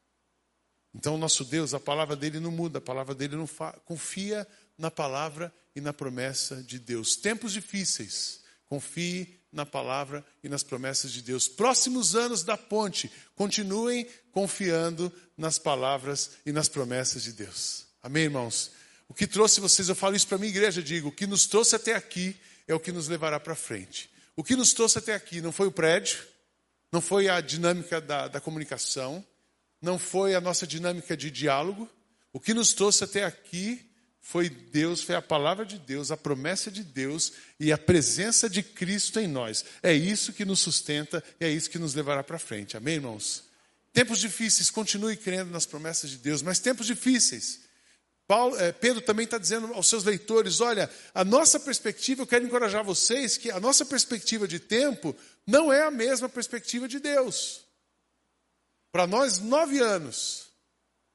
Então, 0.93 1.17
nosso 1.17 1.45
Deus, 1.45 1.73
a 1.73 1.79
palavra 1.79 2.15
dele 2.15 2.39
não 2.39 2.51
muda, 2.51 2.79
a 2.79 2.81
palavra 2.81 3.15
dele 3.15 3.35
não 3.35 3.47
fa... 3.47 3.71
confia 3.85 4.45
na 4.77 4.91
palavra 4.91 5.53
e 5.75 5.79
na 5.79 5.93
promessa 5.93 6.61
de 6.63 6.77
Deus. 6.79 7.15
Tempos 7.15 7.53
difíceis, 7.53 8.41
confie 8.65 9.39
na 9.51 9.65
palavra 9.65 10.25
e 10.43 10.49
nas 10.49 10.63
promessas 10.63 11.11
de 11.11 11.21
Deus. 11.21 11.47
Próximos 11.47 12.15
anos 12.15 12.43
da 12.43 12.57
ponte, 12.57 13.11
continuem 13.35 14.07
confiando 14.31 15.11
nas 15.37 15.59
palavras 15.59 16.31
e 16.45 16.51
nas 16.51 16.69
promessas 16.69 17.23
de 17.23 17.33
Deus. 17.33 17.85
Amém, 18.01 18.23
irmãos? 18.23 18.71
O 19.09 19.13
que 19.13 19.27
trouxe 19.27 19.59
vocês, 19.59 19.89
eu 19.89 19.95
falo 19.95 20.15
isso 20.15 20.27
para 20.27 20.37
a 20.37 20.39
minha 20.39 20.49
igreja, 20.49 20.81
digo, 20.81 21.09
o 21.09 21.11
que 21.11 21.27
nos 21.27 21.45
trouxe 21.45 21.75
até 21.75 21.95
aqui 21.95 22.35
é 22.65 22.73
o 22.73 22.79
que 22.79 22.91
nos 22.91 23.09
levará 23.09 23.39
para 23.39 23.55
frente. 23.55 24.09
O 24.37 24.43
que 24.43 24.55
nos 24.55 24.73
trouxe 24.73 24.97
até 24.97 25.13
aqui 25.13 25.41
não 25.41 25.51
foi 25.51 25.67
o 25.67 25.71
prédio, 25.71 26.19
não 26.91 27.01
foi 27.01 27.27
a 27.27 27.41
dinâmica 27.41 27.99
da, 27.99 28.29
da 28.29 28.39
comunicação, 28.39 29.25
não 29.81 29.99
foi 29.99 30.33
a 30.33 30.41
nossa 30.41 30.65
dinâmica 30.65 31.17
de 31.17 31.29
diálogo. 31.29 31.89
O 32.31 32.39
que 32.39 32.53
nos 32.53 32.73
trouxe 32.73 33.03
até 33.03 33.25
aqui 33.25 33.90
foi 34.21 34.49
Deus, 34.49 35.01
foi 35.01 35.15
a 35.15 35.21
palavra 35.21 35.65
de 35.65 35.79
Deus, 35.79 36.11
a 36.11 36.15
promessa 36.15 36.69
de 36.69 36.83
Deus 36.83 37.33
e 37.59 37.71
a 37.71 37.77
presença 37.77 38.47
de 38.47 38.61
Cristo 38.61 39.19
em 39.19 39.27
nós. 39.27 39.65
É 39.81 39.91
isso 39.91 40.31
que 40.31 40.45
nos 40.45 40.59
sustenta 40.59 41.23
e 41.39 41.45
é 41.45 41.49
isso 41.49 41.69
que 41.69 41.79
nos 41.79 41.95
levará 41.95 42.23
para 42.23 42.37
frente. 42.37 42.77
Amém, 42.77 42.95
irmãos? 42.95 43.43
Tempos 43.91 44.19
difíceis, 44.19 44.69
continue 44.69 45.17
crendo 45.17 45.51
nas 45.51 45.65
promessas 45.65 46.09
de 46.11 46.17
Deus, 46.17 46.41
mas 46.41 46.59
tempos 46.59 46.85
difíceis. 46.85 47.61
Paulo, 48.27 48.55
é, 48.57 48.71
Pedro 48.71 49.01
também 49.01 49.25
está 49.25 49.37
dizendo 49.37 49.73
aos 49.73 49.89
seus 49.89 50.05
leitores: 50.05 50.61
olha, 50.61 50.89
a 51.13 51.25
nossa 51.25 51.59
perspectiva, 51.59 52.21
eu 52.21 52.27
quero 52.27 52.45
encorajar 52.45 52.83
vocês 52.83 53.37
que 53.37 53.51
a 53.51 53.59
nossa 53.59 53.85
perspectiva 53.85 54.47
de 54.47 54.59
tempo 54.59 55.13
não 55.45 55.73
é 55.73 55.81
a 55.81 55.91
mesma 55.91 56.29
perspectiva 56.29 56.87
de 56.87 56.99
Deus. 56.99 57.65
Para 58.91 59.07
nós, 59.07 59.39
nove 59.39 59.79
anos. 59.79 60.45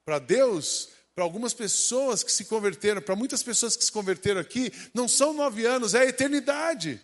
Para 0.05 0.19
Deus, 0.19 0.89
para 1.17 1.23
algumas 1.23 1.51
pessoas 1.51 2.21
que 2.21 2.31
se 2.31 2.45
converteram, 2.45 3.01
para 3.01 3.15
muitas 3.15 3.41
pessoas 3.41 3.75
que 3.75 3.83
se 3.83 3.91
converteram 3.91 4.39
aqui, 4.39 4.71
não 4.93 5.07
são 5.07 5.33
nove 5.33 5.65
anos, 5.65 5.95
é 5.95 6.01
a 6.01 6.05
eternidade. 6.05 7.01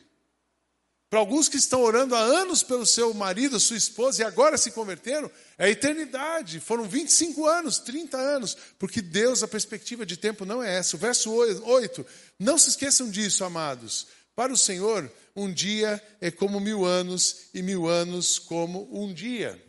Para 1.10 1.18
alguns 1.18 1.50
que 1.50 1.58
estão 1.58 1.82
orando 1.82 2.14
há 2.16 2.20
anos 2.20 2.62
pelo 2.62 2.86
seu 2.86 3.12
marido, 3.16 3.60
sua 3.60 3.76
esposa, 3.76 4.22
e 4.22 4.26
agora 4.26 4.56
se 4.56 4.70
converteram, 4.70 5.32
é 5.58 5.66
a 5.66 5.70
eternidade. 5.72 6.60
Foram 6.60 6.84
25 6.84 7.48
anos, 7.48 7.80
30 7.80 8.16
anos, 8.16 8.56
porque 8.78 9.02
Deus, 9.02 9.42
a 9.42 9.48
perspectiva 9.48 10.06
de 10.06 10.16
tempo 10.16 10.46
não 10.46 10.62
é 10.62 10.78
essa. 10.78 10.96
O 10.96 11.00
verso 11.00 11.32
8, 11.32 12.06
não 12.38 12.60
se 12.60 12.70
esqueçam 12.70 13.10
disso, 13.10 13.44
amados. 13.44 14.06
Para 14.36 14.54
o 14.54 14.58
Senhor, 14.58 15.12
um 15.36 15.52
dia 15.52 16.00
é 16.22 16.30
como 16.30 16.60
mil 16.60 16.86
anos, 16.86 17.48
e 17.52 17.64
mil 17.64 17.88
anos 17.88 18.38
como 18.38 18.88
um 18.92 19.12
dia. 19.12 19.60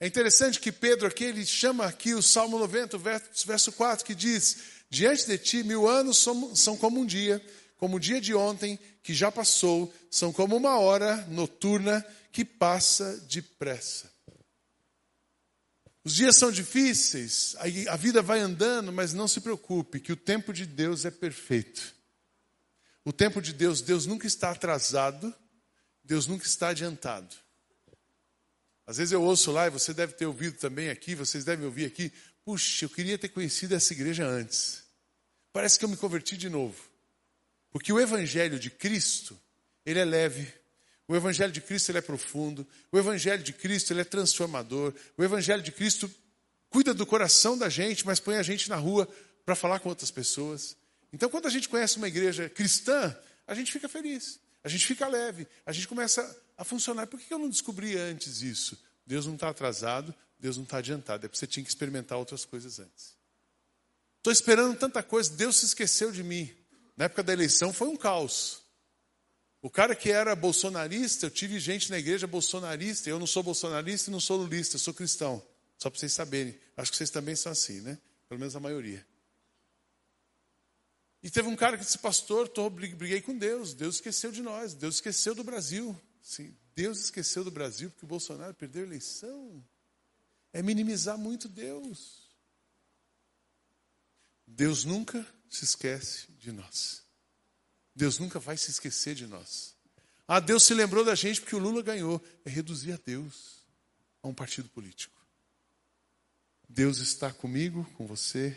É 0.00 0.06
interessante 0.06 0.60
que 0.60 0.70
Pedro 0.70 1.08
aqui, 1.08 1.24
ele 1.24 1.44
chama 1.44 1.84
aqui 1.84 2.14
o 2.14 2.22
Salmo 2.22 2.58
90, 2.58 2.98
verso 3.44 3.72
4, 3.72 4.04
que 4.04 4.14
diz, 4.14 4.58
diante 4.88 5.26
de 5.26 5.36
ti 5.36 5.62
mil 5.64 5.88
anos 5.88 6.24
são 6.54 6.76
como 6.76 7.00
um 7.00 7.06
dia, 7.06 7.44
como 7.76 7.96
o 7.96 8.00
dia 8.00 8.20
de 8.20 8.32
ontem, 8.34 8.78
que 9.02 9.12
já 9.12 9.32
passou, 9.32 9.92
são 10.10 10.32
como 10.32 10.56
uma 10.56 10.78
hora 10.78 11.16
noturna 11.28 12.04
que 12.30 12.44
passa 12.44 13.16
depressa. 13.28 14.08
Os 16.04 16.14
dias 16.14 16.36
são 16.36 16.52
difíceis, 16.52 17.56
a 17.88 17.96
vida 17.96 18.22
vai 18.22 18.38
andando, 18.38 18.92
mas 18.92 19.12
não 19.12 19.26
se 19.26 19.40
preocupe, 19.40 20.00
que 20.00 20.12
o 20.12 20.16
tempo 20.16 20.52
de 20.52 20.64
Deus 20.64 21.04
é 21.04 21.10
perfeito. 21.10 21.92
O 23.04 23.12
tempo 23.12 23.42
de 23.42 23.52
Deus, 23.52 23.80
Deus 23.80 24.06
nunca 24.06 24.26
está 24.26 24.50
atrasado, 24.50 25.34
Deus 26.04 26.26
nunca 26.26 26.46
está 26.46 26.68
adiantado. 26.68 27.34
Às 28.88 28.96
vezes 28.96 29.12
eu 29.12 29.22
ouço 29.22 29.52
lá, 29.52 29.66
e 29.66 29.70
você 29.70 29.92
deve 29.92 30.14
ter 30.14 30.24
ouvido 30.24 30.56
também 30.56 30.88
aqui, 30.88 31.14
vocês 31.14 31.44
devem 31.44 31.66
ouvir 31.66 31.84
aqui, 31.84 32.10
puxa, 32.42 32.86
eu 32.86 32.88
queria 32.88 33.18
ter 33.18 33.28
conhecido 33.28 33.74
essa 33.74 33.92
igreja 33.92 34.26
antes. 34.26 34.82
Parece 35.52 35.78
que 35.78 35.84
eu 35.84 35.90
me 35.90 35.96
converti 35.96 36.38
de 36.38 36.48
novo. 36.48 36.82
Porque 37.70 37.92
o 37.92 38.00
evangelho 38.00 38.58
de 38.58 38.70
Cristo, 38.70 39.38
ele 39.84 39.98
é 39.98 40.06
leve. 40.06 40.50
O 41.06 41.14
evangelho 41.14 41.52
de 41.52 41.60
Cristo 41.60 41.90
ele 41.90 41.98
é 41.98 42.00
profundo. 42.00 42.66
O 42.90 42.98
evangelho 42.98 43.42
de 43.42 43.52
Cristo 43.52 43.92
ele 43.92 44.00
é 44.00 44.04
transformador. 44.04 44.94
O 45.18 45.22
evangelho 45.22 45.62
de 45.62 45.70
Cristo 45.70 46.10
cuida 46.70 46.94
do 46.94 47.04
coração 47.04 47.58
da 47.58 47.68
gente, 47.68 48.06
mas 48.06 48.18
põe 48.18 48.36
a 48.36 48.42
gente 48.42 48.70
na 48.70 48.76
rua 48.76 49.06
para 49.44 49.54
falar 49.54 49.80
com 49.80 49.90
outras 49.90 50.10
pessoas. 50.10 50.78
Então, 51.12 51.28
quando 51.28 51.44
a 51.44 51.50
gente 51.50 51.68
conhece 51.68 51.98
uma 51.98 52.08
igreja 52.08 52.48
cristã, 52.48 53.14
a 53.46 53.54
gente 53.54 53.70
fica 53.70 53.86
feliz, 53.86 54.40
a 54.64 54.68
gente 54.70 54.86
fica 54.86 55.06
leve, 55.06 55.46
a 55.66 55.72
gente 55.72 55.86
começa 55.86 56.22
a 56.58 56.64
funcionar. 56.64 57.06
Por 57.06 57.20
que 57.20 57.32
eu 57.32 57.38
não 57.38 57.48
descobri 57.48 57.96
antes 57.96 58.42
isso? 58.42 58.76
Deus 59.06 59.24
não 59.24 59.34
está 59.34 59.48
atrasado, 59.48 60.12
Deus 60.38 60.56
não 60.56 60.64
está 60.64 60.78
adiantado. 60.78 61.24
É 61.24 61.28
porque 61.28 61.38
você 61.38 61.46
tinha 61.46 61.62
que 61.62 61.70
experimentar 61.70 62.18
outras 62.18 62.44
coisas 62.44 62.80
antes. 62.80 63.16
Estou 64.18 64.32
esperando 64.32 64.76
tanta 64.76 65.02
coisa, 65.02 65.30
Deus 65.30 65.56
se 65.56 65.66
esqueceu 65.66 66.10
de 66.10 66.24
mim. 66.24 66.52
Na 66.96 67.04
época 67.04 67.22
da 67.22 67.32
eleição 67.32 67.72
foi 67.72 67.88
um 67.88 67.96
caos. 67.96 68.60
O 69.62 69.70
cara 69.70 69.94
que 69.94 70.10
era 70.10 70.34
bolsonarista, 70.36 71.26
eu 71.26 71.30
tive 71.30 71.58
gente 71.58 71.90
na 71.90 71.98
igreja 71.98 72.26
bolsonarista, 72.26 73.08
eu 73.08 73.18
não 73.18 73.26
sou 73.26 73.42
bolsonarista 73.42 74.10
e 74.10 74.12
não 74.12 74.20
sou 74.20 74.36
lulista, 74.36 74.76
eu 74.76 74.80
sou 74.80 74.92
cristão. 74.92 75.42
Só 75.78 75.88
para 75.88 75.98
vocês 75.98 76.12
saberem. 76.12 76.58
Acho 76.76 76.90
que 76.90 76.96
vocês 76.96 77.10
também 77.10 77.36
são 77.36 77.52
assim, 77.52 77.80
né? 77.80 77.98
Pelo 78.28 78.40
menos 78.40 78.54
a 78.54 78.60
maioria. 78.60 79.04
E 81.22 81.30
teve 81.30 81.48
um 81.48 81.56
cara 81.56 81.76
que 81.76 81.84
disse, 81.84 81.98
pastor, 81.98 82.48
tô, 82.48 82.68
briguei 82.70 83.20
com 83.20 83.36
Deus, 83.36 83.74
Deus 83.74 83.96
esqueceu 83.96 84.30
de 84.30 84.42
nós, 84.42 84.74
Deus 84.74 84.96
esqueceu 84.96 85.34
do 85.34 85.42
Brasil. 85.42 85.98
Sim, 86.28 86.54
Deus 86.74 87.04
esqueceu 87.04 87.42
do 87.42 87.50
Brasil 87.50 87.88
porque 87.88 88.04
o 88.04 88.08
Bolsonaro 88.08 88.52
perdeu 88.52 88.82
a 88.82 88.86
eleição. 88.86 89.64
É 90.52 90.60
minimizar 90.60 91.16
muito 91.16 91.48
Deus. 91.48 92.28
Deus 94.46 94.84
nunca 94.84 95.26
se 95.48 95.64
esquece 95.64 96.30
de 96.32 96.52
nós. 96.52 97.02
Deus 97.94 98.18
nunca 98.18 98.38
vai 98.38 98.58
se 98.58 98.70
esquecer 98.70 99.14
de 99.14 99.26
nós. 99.26 99.74
Ah, 100.26 100.38
Deus 100.38 100.64
se 100.64 100.74
lembrou 100.74 101.02
da 101.02 101.14
gente 101.14 101.40
porque 101.40 101.56
o 101.56 101.58
Lula 101.58 101.80
ganhou. 101.80 102.22
É 102.44 102.50
reduzir 102.50 102.92
a 102.92 102.98
Deus 103.02 103.64
a 104.22 104.28
um 104.28 104.34
partido 104.34 104.68
político. 104.68 105.18
Deus 106.68 106.98
está 106.98 107.32
comigo, 107.32 107.90
com 107.94 108.06
você, 108.06 108.54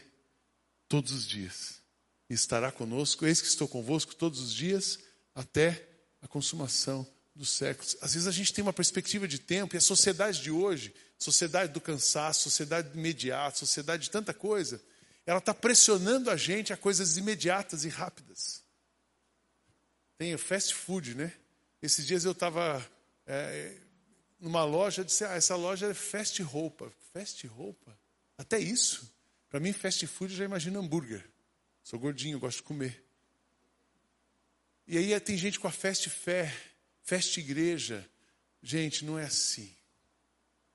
todos 0.89 1.13
os 1.13 1.25
dias. 1.25 1.81
E 2.29 2.33
estará 2.33 2.69
conosco. 2.69 3.25
Eis 3.25 3.39
que 3.39 3.47
estou 3.47 3.65
convosco 3.65 4.13
todos 4.13 4.41
os 4.41 4.53
dias, 4.53 4.99
até 5.33 5.87
a 6.21 6.27
consumação 6.27 7.07
dos 7.35 7.49
séculos. 7.49 7.97
Às 8.01 8.13
vezes 8.13 8.27
a 8.27 8.31
gente 8.31 8.53
tem 8.53 8.61
uma 8.61 8.73
perspectiva 8.73 9.27
de 9.27 9.39
tempo 9.39 9.75
e 9.75 9.77
a 9.77 9.81
sociedade 9.81 10.41
de 10.41 10.51
hoje, 10.51 10.93
sociedade 11.17 11.71
do 11.71 11.81
cansaço, 11.81 12.41
sociedade 12.41 12.89
imediata, 12.97 13.57
sociedade 13.57 14.03
de 14.03 14.11
tanta 14.11 14.33
coisa, 14.33 14.81
ela 15.25 15.39
está 15.39 15.53
pressionando 15.53 16.29
a 16.29 16.35
gente 16.35 16.73
a 16.73 16.77
coisas 16.77 17.17
imediatas 17.17 17.85
e 17.85 17.89
rápidas. 17.89 18.63
Tem 20.17 20.33
o 20.33 20.39
fast 20.39 20.73
food, 20.73 21.15
né? 21.15 21.33
Esses 21.81 22.05
dias 22.05 22.25
eu 22.25 22.31
estava 22.31 22.85
é, 23.25 23.75
numa 24.39 24.63
loja, 24.63 25.05
disse, 25.05 25.23
ah, 25.23 25.33
essa 25.33 25.55
loja 25.55 25.87
é 25.87 25.93
fast 25.93 26.41
roupa. 26.41 26.91
Fast 27.13 27.45
roupa? 27.47 27.97
Até 28.37 28.59
isso. 28.59 29.11
Para 29.49 29.59
mim, 29.59 29.73
fast 29.73 30.05
food 30.07 30.35
já 30.35 30.43
imagina 30.45 30.79
hambúrguer. 30.79 31.27
Sou 31.83 31.99
gordinho, 31.99 32.39
gosto 32.39 32.57
de 32.57 32.63
comer. 32.63 33.03
E 34.87 34.97
aí 34.97 35.19
tem 35.19 35.37
gente 35.37 35.59
com 35.59 35.67
a 35.67 35.71
fast 35.71 36.09
fé 36.09 36.53
Festa 37.03 37.39
igreja. 37.39 38.07
Gente, 38.61 39.03
não 39.03 39.17
é 39.17 39.25
assim. 39.25 39.73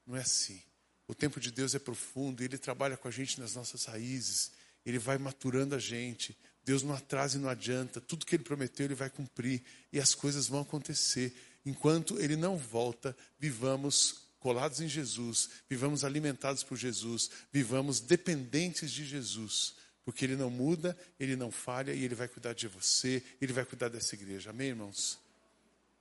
Não 0.06 0.16
é 0.16 0.20
assim. 0.20 0.62
O 1.08 1.14
tempo 1.14 1.38
de 1.38 1.50
Deus 1.50 1.74
é 1.74 1.78
profundo, 1.78 2.42
Ele 2.42 2.58
trabalha 2.58 2.96
com 2.96 3.06
a 3.06 3.10
gente 3.10 3.38
nas 3.40 3.54
nossas 3.54 3.84
raízes, 3.84 4.52
Ele 4.84 4.98
vai 4.98 5.18
maturando 5.18 5.74
a 5.74 5.78
gente. 5.78 6.36
Deus 6.64 6.82
não 6.82 6.94
atrasa 6.94 7.38
e 7.38 7.40
não 7.40 7.48
adianta, 7.48 8.00
tudo 8.00 8.26
que 8.26 8.34
Ele 8.34 8.42
prometeu 8.42 8.86
Ele 8.86 8.94
vai 8.94 9.08
cumprir 9.08 9.62
e 9.92 10.00
as 10.00 10.14
coisas 10.14 10.48
vão 10.48 10.62
acontecer. 10.62 11.32
Enquanto 11.64 12.20
Ele 12.20 12.34
não 12.34 12.56
volta, 12.56 13.16
vivamos 13.38 14.26
colados 14.40 14.80
em 14.80 14.88
Jesus, 14.88 15.50
vivamos 15.68 16.04
alimentados 16.04 16.64
por 16.64 16.76
Jesus, 16.76 17.30
vivamos 17.52 18.00
dependentes 18.00 18.90
de 18.90 19.04
Jesus, 19.04 19.74
porque 20.04 20.24
Ele 20.24 20.36
não 20.36 20.50
muda, 20.50 20.96
Ele 21.18 21.36
não 21.36 21.52
falha 21.52 21.92
e 21.92 22.04
Ele 22.04 22.14
vai 22.16 22.26
cuidar 22.26 22.52
de 22.52 22.66
você, 22.66 23.22
Ele 23.40 23.52
vai 23.52 23.64
cuidar 23.64 23.88
dessa 23.88 24.16
igreja. 24.16 24.50
Amém, 24.50 24.68
irmãos? 24.68 25.20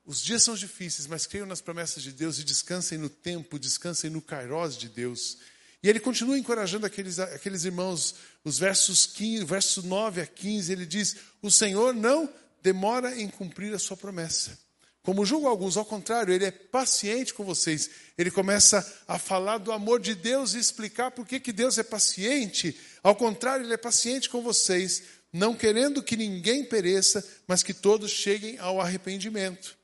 Os 0.05 0.21
dias 0.21 0.43
são 0.43 0.53
difíceis, 0.53 1.07
mas 1.07 1.25
creiam 1.25 1.47
nas 1.47 1.61
promessas 1.61 2.03
de 2.03 2.11
Deus 2.11 2.37
e 2.37 2.43
descansem 2.43 2.97
no 2.97 3.09
tempo, 3.09 3.57
descansem 3.57 4.09
no 4.09 4.21
kairós 4.21 4.77
de 4.77 4.87
Deus. 4.87 5.39
E 5.81 5.89
ele 5.89 5.99
continua 5.99 6.37
encorajando 6.37 6.85
aqueles, 6.85 7.17
aqueles 7.17 7.63
irmãos, 7.63 8.15
os 8.43 8.59
versos 8.59 9.07
15, 9.07 9.43
versos 9.45 9.83
9 9.83 10.21
a 10.21 10.27
15, 10.27 10.71
ele 10.71 10.85
diz: 10.85 11.15
O 11.41 11.49
Senhor 11.49 11.93
não 11.93 12.29
demora 12.61 13.19
em 13.19 13.27
cumprir 13.27 13.73
a 13.73 13.79
sua 13.79 13.97
promessa. 13.97 14.57
Como 15.01 15.25
julgo 15.25 15.47
alguns, 15.47 15.77
ao 15.77 15.85
contrário, 15.85 16.33
ele 16.33 16.45
é 16.45 16.51
paciente 16.51 17.33
com 17.33 17.43
vocês. 17.43 17.89
Ele 18.17 18.31
começa 18.31 18.83
a 19.07 19.19
falar 19.19 19.59
do 19.59 19.71
amor 19.71 19.99
de 19.99 20.15
Deus 20.15 20.53
e 20.53 20.59
explicar 20.59 21.11
por 21.11 21.27
que, 21.27 21.39
que 21.39 21.53
Deus 21.53 21.77
é 21.77 21.83
paciente. 21.83 22.75
Ao 23.03 23.15
contrário, 23.15 23.65
ele 23.65 23.73
é 23.73 23.77
paciente 23.77 24.27
com 24.27 24.41
vocês, 24.41 25.03
não 25.31 25.55
querendo 25.55 26.01
que 26.01 26.17
ninguém 26.17 26.65
pereça, 26.65 27.23
mas 27.47 27.61
que 27.61 27.73
todos 27.73 28.09
cheguem 28.09 28.57
ao 28.57 28.81
arrependimento. 28.81 29.77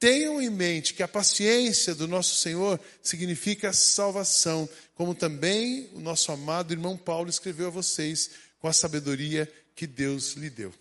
Tenham 0.00 0.40
em 0.40 0.48
mente 0.48 0.94
que 0.94 1.02
a 1.02 1.08
paciência 1.08 1.94
do 1.94 2.08
nosso 2.08 2.34
Senhor 2.36 2.80
significa 3.02 3.70
salvação, 3.70 4.66
como 4.94 5.14
também 5.14 5.90
o 5.92 6.00
nosso 6.00 6.32
amado 6.32 6.72
irmão 6.72 6.96
Paulo 6.96 7.28
escreveu 7.28 7.66
a 7.66 7.70
vocês 7.70 8.30
com 8.58 8.66
a 8.66 8.72
sabedoria 8.72 9.52
que 9.76 9.86
Deus 9.86 10.32
lhe 10.32 10.48
deu. 10.48 10.72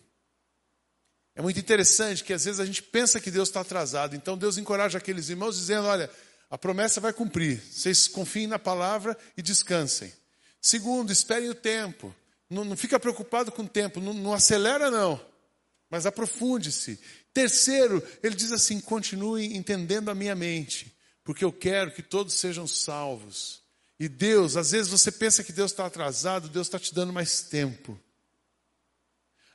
É 1.35 1.41
muito 1.41 1.59
interessante 1.59 2.23
que 2.23 2.31
às 2.31 2.45
vezes 2.45 2.61
a 2.61 2.65
gente 2.65 2.81
pensa 2.81 3.19
que 3.19 3.29
Deus 3.29 3.49
está 3.49 3.59
atrasado, 3.59 4.15
então 4.15 4.37
Deus 4.37 4.57
encoraja 4.57 4.97
aqueles 4.97 5.27
irmãos 5.27 5.57
dizendo: 5.57 5.87
olha, 5.87 6.09
a 6.49 6.57
promessa 6.57 7.01
vai 7.01 7.11
cumprir, 7.11 7.61
vocês 7.61 8.07
confiem 8.07 8.47
na 8.47 8.57
palavra 8.57 9.17
e 9.35 9.41
descansem. 9.41 10.13
Segundo, 10.61 11.11
esperem 11.11 11.49
o 11.49 11.55
tempo, 11.55 12.15
não, 12.49 12.63
não 12.63 12.77
fica 12.77 12.97
preocupado 12.97 13.51
com 13.51 13.63
o 13.63 13.69
tempo, 13.69 13.99
não, 13.99 14.13
não 14.13 14.33
acelera 14.33 14.89
não, 14.89 15.19
mas 15.89 16.05
aprofunde-se. 16.05 16.99
Terceiro, 17.33 18.05
ele 18.23 18.35
diz 18.35 18.51
assim: 18.51 18.79
continue 18.79 19.55
entendendo 19.55 20.09
a 20.09 20.15
minha 20.15 20.35
mente, 20.35 20.95
porque 21.23 21.45
eu 21.45 21.51
quero 21.51 21.91
que 21.91 22.01
todos 22.01 22.33
sejam 22.33 22.67
salvos. 22.67 23.61
E 23.99 24.07
Deus, 24.07 24.55
às 24.55 24.71
vezes 24.71 24.89
você 24.89 25.11
pensa 25.11 25.43
que 25.43 25.51
Deus 25.51 25.71
está 25.71 25.85
atrasado, 25.85 26.47
Deus 26.47 26.67
está 26.67 26.79
te 26.79 26.93
dando 26.93 27.11
mais 27.11 27.41
tempo. 27.41 27.99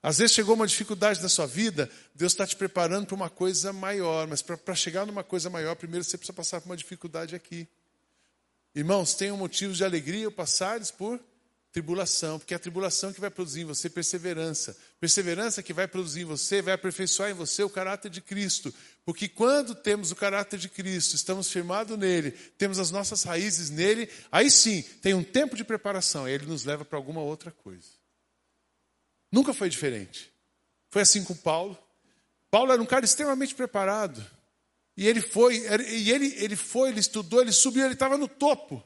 Às 0.03 0.19
vezes 0.19 0.35
chegou 0.35 0.55
uma 0.55 0.67
dificuldade 0.67 1.23
na 1.23 1.31
sua 1.31 1.47
vida, 1.47 1.91
Deus 2.15 2.33
está 2.33 2.47
te 2.47 2.55
preparando 2.55 3.07
para 3.07 3.15
uma 3.15 3.31
coisa 3.31 3.73
maior, 3.73 4.29
mas 4.29 4.43
para 4.43 4.75
chegar 4.75 5.07
numa 5.07 5.25
coisa 5.25 5.49
maior, 5.49 5.75
primeiro 5.77 6.05
você 6.05 6.19
precisa 6.19 6.35
passar 6.35 6.61
por 6.61 6.69
uma 6.69 6.77
dificuldade 6.77 7.35
aqui. 7.35 7.67
Irmãos, 8.75 9.15
tenham 9.15 9.37
motivos 9.37 9.79
de 9.79 9.85
alegria 9.85 10.27
ou 10.27 10.33
passares 10.33 10.91
por 10.91 11.19
tribulação, 11.75 12.39
porque 12.39 12.55
é 12.55 12.57
a 12.57 12.61
tribulação 12.61 13.13
que 13.13 13.21
vai 13.21 13.29
produzir 13.29 13.63
em 13.63 13.65
você 13.65 13.91
perseverança. 13.91 14.77
Perseverança 15.01 15.61
que 15.61 15.73
vai 15.73 15.89
produzir 15.89 16.21
em 16.21 16.25
você, 16.25 16.63
vai 16.63 16.73
aperfeiçoar 16.73 17.33
em 17.33 17.35
você 17.35 17.65
o 17.65 17.69
caráter 17.69 18.09
de 18.09 18.21
Cristo. 18.21 18.73
Porque 19.05 19.29
quando 19.29 19.75
temos 19.75 20.13
o 20.13 20.17
caráter 20.17 20.57
de 20.57 20.69
Cristo, 20.69 21.17
estamos 21.17 21.51
firmados 21.51 21.99
nele, 21.99 22.31
temos 22.31 22.79
as 22.79 22.93
nossas 22.93 23.25
raízes 23.25 23.71
nele, 23.71 24.09
aí 24.31 24.53
sim, 24.53 24.83
tem 25.03 25.15
um 25.15 25.25
tempo 25.25 25.57
de 25.57 25.65
preparação, 25.65 26.29
e 26.29 26.33
ele 26.33 26.47
nos 26.47 26.65
leva 26.65 26.85
para 26.85 26.97
alguma 26.97 27.21
outra 27.21 27.51
coisa. 27.51 27.89
Nunca 29.33 29.53
foi 29.53 29.69
diferente. 29.69 30.33
Foi 30.93 31.03
assim 31.03 31.25
com 31.25 31.35
Paulo. 31.35 31.77
Paulo 32.53 32.71
era 32.71 32.81
um 32.81 32.87
cara 32.87 33.05
extremamente 33.05 33.53
preparado. 33.53 34.25
E 34.97 35.09
ele 35.09 35.21
foi, 35.21 35.57
e 35.57 36.13
ele, 36.13 36.37
ele 36.37 36.55
foi, 36.55 36.91
ele 36.91 37.01
estudou, 37.01 37.41
ele 37.41 37.51
subiu, 37.51 37.85
ele 37.85 37.95
estava 37.95 38.17
no 38.17 38.29
topo. 38.29 38.81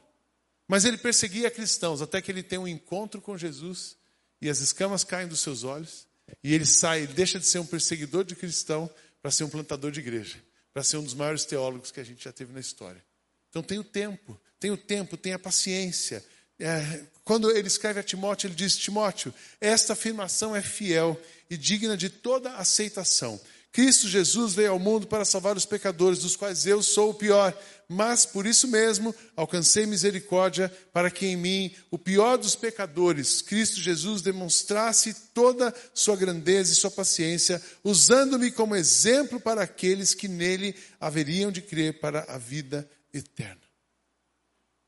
Mas 0.69 0.85
ele 0.85 0.97
perseguia 0.97 1.49
cristãos 1.49 1.99
até 1.99 2.21
que 2.21 2.31
ele 2.31 2.43
tem 2.43 2.59
um 2.59 2.67
encontro 2.67 3.19
com 3.19 3.35
Jesus 3.35 3.97
e 4.39 4.47
as 4.47 4.59
escamas 4.59 5.03
caem 5.03 5.27
dos 5.27 5.39
seus 5.39 5.63
olhos 5.63 6.07
e 6.43 6.53
ele 6.53 6.65
sai, 6.65 7.07
deixa 7.07 7.39
de 7.39 7.47
ser 7.47 7.57
um 7.57 7.65
perseguidor 7.65 8.23
de 8.23 8.35
cristão 8.35 8.87
para 9.19 9.31
ser 9.31 9.45
um 9.45 9.49
plantador 9.49 9.91
de 9.91 9.99
igreja, 9.99 10.37
para 10.71 10.83
ser 10.83 10.97
um 10.97 11.03
dos 11.03 11.15
maiores 11.15 11.43
teólogos 11.43 11.89
que 11.89 11.99
a 11.99 12.03
gente 12.03 12.23
já 12.23 12.31
teve 12.31 12.53
na 12.53 12.59
história. 12.59 13.03
Então 13.49 13.63
tem 13.63 13.79
o 13.79 13.83
tempo, 13.83 14.39
tem 14.59 14.69
o 14.69 14.77
tempo, 14.77 15.17
tem 15.17 15.33
a 15.33 15.39
paciência. 15.39 16.23
É, 16.59 17.03
quando 17.23 17.49
ele 17.49 17.67
escreve 17.67 17.99
a 17.99 18.03
Timóteo, 18.03 18.45
ele 18.45 18.53
diz: 18.53 18.77
Timóteo, 18.77 19.33
esta 19.59 19.93
afirmação 19.93 20.55
é 20.55 20.61
fiel 20.61 21.19
e 21.49 21.57
digna 21.57 21.97
de 21.97 22.09
toda 22.11 22.53
aceitação. 22.53 23.41
Cristo 23.71 24.07
Jesus 24.07 24.55
veio 24.55 24.71
ao 24.71 24.79
mundo 24.79 25.05
para 25.05 25.23
salvar 25.23 25.55
os 25.55 25.65
pecadores, 25.65 26.19
dos 26.19 26.35
quais 26.35 26.65
eu 26.65 26.81
sou 26.81 27.11
o 27.11 27.13
pior, 27.13 27.55
mas 27.87 28.25
por 28.25 28.47
isso 28.47 28.67
mesmo 28.67 29.13
alcancei 29.35 29.85
misericórdia 29.85 30.71
para 30.91 31.11
que 31.11 31.27
em 31.27 31.37
mim, 31.37 31.75
o 31.91 31.97
pior 31.97 32.37
dos 32.37 32.55
pecadores, 32.55 33.41
Cristo 33.43 33.79
Jesus 33.79 34.21
demonstrasse 34.21 35.13
toda 35.33 35.73
sua 35.93 36.15
grandeza 36.15 36.73
e 36.73 36.75
sua 36.75 36.89
paciência, 36.89 37.61
usando-me 37.83 38.51
como 38.51 38.75
exemplo 38.75 39.39
para 39.39 39.61
aqueles 39.61 40.15
que 40.15 40.27
nele 40.27 40.75
haveriam 40.99 41.51
de 41.51 41.61
crer 41.61 41.99
para 41.99 42.25
a 42.27 42.39
vida 42.39 42.89
eterna. 43.13 43.61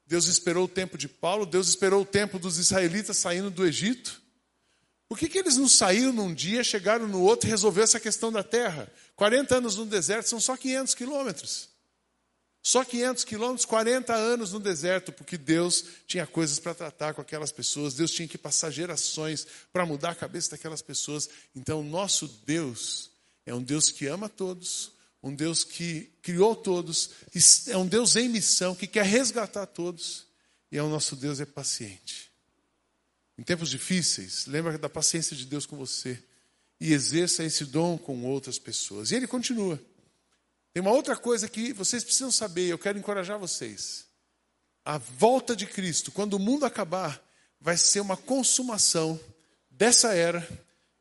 Deus 0.07 0.27
esperou 0.27 0.65
o 0.65 0.67
tempo 0.67 0.97
de 0.97 1.07
Paulo, 1.07 1.45
Deus 1.45 1.69
esperou 1.69 2.01
o 2.01 2.05
tempo 2.05 2.37
dos 2.37 2.57
israelitas 2.57 3.15
saindo 3.15 3.49
do 3.49 3.65
Egito. 3.65 4.21
Por 5.11 5.17
que, 5.17 5.27
que 5.27 5.39
eles 5.39 5.57
não 5.57 5.67
saíram 5.67 6.13
num 6.13 6.33
dia, 6.33 6.63
chegaram 6.63 7.05
no 7.05 7.21
outro 7.21 7.45
e 7.45 7.51
resolveram 7.51 7.83
essa 7.83 7.99
questão 7.99 8.31
da 8.31 8.43
terra? 8.43 8.89
40 9.17 9.57
anos 9.57 9.75
no 9.75 9.85
deserto 9.85 10.29
são 10.29 10.39
só 10.39 10.55
500 10.55 10.95
quilômetros. 10.95 11.67
Só 12.63 12.85
500 12.85 13.25
quilômetros, 13.25 13.65
40 13.65 14.15
anos 14.15 14.53
no 14.53 14.59
deserto, 14.61 15.11
porque 15.11 15.37
Deus 15.37 15.83
tinha 16.07 16.25
coisas 16.25 16.59
para 16.59 16.73
tratar 16.73 17.13
com 17.13 17.19
aquelas 17.19 17.51
pessoas, 17.51 17.93
Deus 17.93 18.11
tinha 18.11 18.25
que 18.25 18.37
passar 18.37 18.71
gerações 18.71 19.45
para 19.73 19.85
mudar 19.85 20.11
a 20.11 20.15
cabeça 20.15 20.51
daquelas 20.51 20.81
pessoas. 20.81 21.27
Então, 21.53 21.83
nosso 21.83 22.25
Deus 22.45 23.11
é 23.45 23.53
um 23.53 23.61
Deus 23.61 23.91
que 23.91 24.07
ama 24.07 24.29
todos, 24.29 24.93
um 25.21 25.35
Deus 25.35 25.65
que 25.65 26.09
criou 26.21 26.55
todos, 26.55 27.09
é 27.67 27.75
um 27.75 27.85
Deus 27.85 28.15
em 28.15 28.29
missão, 28.29 28.73
que 28.73 28.87
quer 28.87 29.03
resgatar 29.03 29.65
todos, 29.65 30.25
e 30.71 30.77
é 30.77 30.81
o 30.81 30.87
nosso 30.87 31.17
Deus 31.17 31.41
é 31.41 31.45
paciente. 31.45 32.30
Em 33.37 33.43
tempos 33.43 33.69
difíceis, 33.69 34.45
lembra 34.45 34.77
da 34.77 34.89
paciência 34.89 35.35
de 35.35 35.45
Deus 35.45 35.65
com 35.65 35.77
você 35.77 36.21
e 36.79 36.93
exerça 36.93 37.43
esse 37.43 37.65
dom 37.65 37.97
com 37.97 38.25
outras 38.25 38.57
pessoas. 38.57 39.11
E 39.11 39.15
ele 39.15 39.27
continua. 39.27 39.79
Tem 40.73 40.81
uma 40.81 40.91
outra 40.91 41.15
coisa 41.15 41.47
que 41.47 41.73
vocês 41.73 42.03
precisam 42.03 42.31
saber, 42.31 42.67
eu 42.67 42.79
quero 42.79 42.97
encorajar 42.97 43.37
vocês. 43.37 44.05
A 44.83 44.97
volta 44.97 45.55
de 45.55 45.67
Cristo, 45.67 46.11
quando 46.11 46.33
o 46.33 46.39
mundo 46.39 46.65
acabar, 46.65 47.21
vai 47.59 47.77
ser 47.77 47.99
uma 47.99 48.17
consumação 48.17 49.19
dessa 49.69 50.13
era 50.13 50.47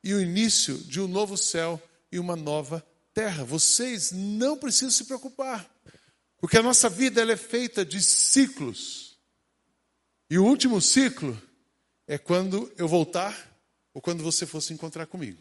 e 0.02 0.12
o 0.12 0.20
início 0.20 0.76
de 0.78 1.00
um 1.00 1.08
novo 1.08 1.36
céu 1.36 1.80
e 2.12 2.18
uma 2.18 2.36
nova 2.36 2.84
terra. 3.14 3.44
Vocês 3.44 4.12
não 4.12 4.56
precisam 4.56 4.90
se 4.90 5.04
preocupar, 5.04 5.68
porque 6.38 6.58
a 6.58 6.62
nossa 6.62 6.88
vida 6.88 7.20
ela 7.20 7.32
é 7.32 7.36
feita 7.36 7.84
de 7.84 8.02
ciclos. 8.02 9.18
E 10.28 10.38
o 10.38 10.44
último 10.44 10.80
ciclo 10.80 11.40
é 12.10 12.18
quando 12.18 12.68
eu 12.76 12.88
voltar 12.88 13.56
ou 13.94 14.02
quando 14.02 14.20
você 14.20 14.44
for 14.44 14.60
se 14.60 14.72
encontrar 14.72 15.06
comigo. 15.06 15.40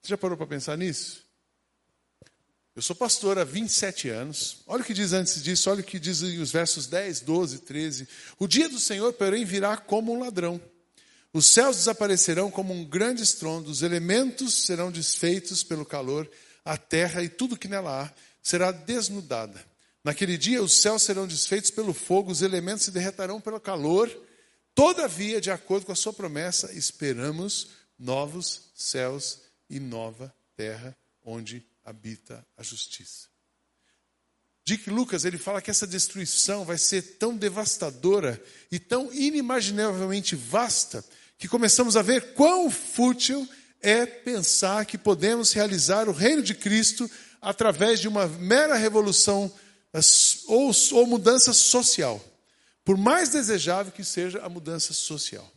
Você 0.00 0.10
já 0.10 0.16
parou 0.16 0.36
para 0.36 0.46
pensar 0.46 0.78
nisso? 0.78 1.24
Eu 2.76 2.80
sou 2.80 2.94
pastor 2.94 3.40
há 3.40 3.44
27 3.44 4.08
anos. 4.08 4.58
Olha 4.68 4.82
o 4.82 4.84
que 4.84 4.94
diz 4.94 5.12
antes 5.12 5.42
disso, 5.42 5.68
olha 5.68 5.80
o 5.80 5.84
que 5.84 5.98
diz 5.98 6.22
os 6.22 6.52
versos 6.52 6.86
10, 6.86 7.22
12, 7.22 7.58
13. 7.58 8.08
O 8.38 8.46
dia 8.46 8.68
do 8.68 8.78
Senhor, 8.78 9.12
porém, 9.14 9.44
virá 9.44 9.76
como 9.76 10.14
um 10.14 10.20
ladrão. 10.20 10.60
Os 11.32 11.46
céus 11.46 11.78
desaparecerão 11.78 12.48
como 12.48 12.72
um 12.72 12.84
grande 12.84 13.20
estrondo, 13.20 13.68
os 13.68 13.82
elementos 13.82 14.54
serão 14.62 14.92
desfeitos 14.92 15.64
pelo 15.64 15.84
calor, 15.84 16.30
a 16.64 16.76
terra 16.76 17.20
e 17.20 17.28
tudo 17.28 17.58
que 17.58 17.66
nela 17.66 18.04
há 18.04 18.12
será 18.40 18.70
desnudada. 18.70 19.60
Naquele 20.04 20.38
dia 20.38 20.62
os 20.62 20.80
céus 20.80 21.02
serão 21.02 21.26
desfeitos 21.26 21.72
pelo 21.72 21.92
fogo, 21.92 22.30
os 22.30 22.42
elementos 22.42 22.84
se 22.84 22.92
derretarão 22.92 23.40
pelo 23.40 23.58
calor 23.58 24.08
Todavia, 24.74 25.40
de 25.40 25.50
acordo 25.50 25.86
com 25.86 25.92
a 25.92 25.96
sua 25.96 26.12
promessa, 26.12 26.72
esperamos 26.72 27.70
novos 27.98 28.70
céus 28.74 29.40
e 29.68 29.78
nova 29.78 30.34
terra 30.56 30.96
onde 31.24 31.64
habita 31.84 32.46
a 32.56 32.62
justiça. 32.62 33.28
Dick 34.64 34.88
Lucas, 34.88 35.24
ele 35.24 35.38
fala 35.38 35.60
que 35.60 35.70
essa 35.70 35.86
destruição 35.86 36.64
vai 36.64 36.78
ser 36.78 37.18
tão 37.18 37.36
devastadora 37.36 38.40
e 38.70 38.78
tão 38.78 39.12
inimaginavelmente 39.12 40.36
vasta 40.36 41.04
que 41.36 41.48
começamos 41.48 41.96
a 41.96 42.02
ver 42.02 42.34
quão 42.34 42.70
fútil 42.70 43.48
é 43.80 44.06
pensar 44.06 44.86
que 44.86 44.96
podemos 44.96 45.52
realizar 45.52 46.08
o 46.08 46.12
reino 46.12 46.42
de 46.42 46.54
Cristo 46.54 47.10
através 47.40 47.98
de 47.98 48.06
uma 48.06 48.28
mera 48.28 48.76
revolução 48.76 49.52
ou, 50.46 50.70
ou 50.92 51.06
mudança 51.06 51.52
social. 51.52 52.24
Por 52.84 52.96
mais 52.96 53.28
desejável 53.28 53.92
que 53.92 54.04
seja 54.04 54.40
a 54.42 54.48
mudança 54.48 54.92
social. 54.92 55.50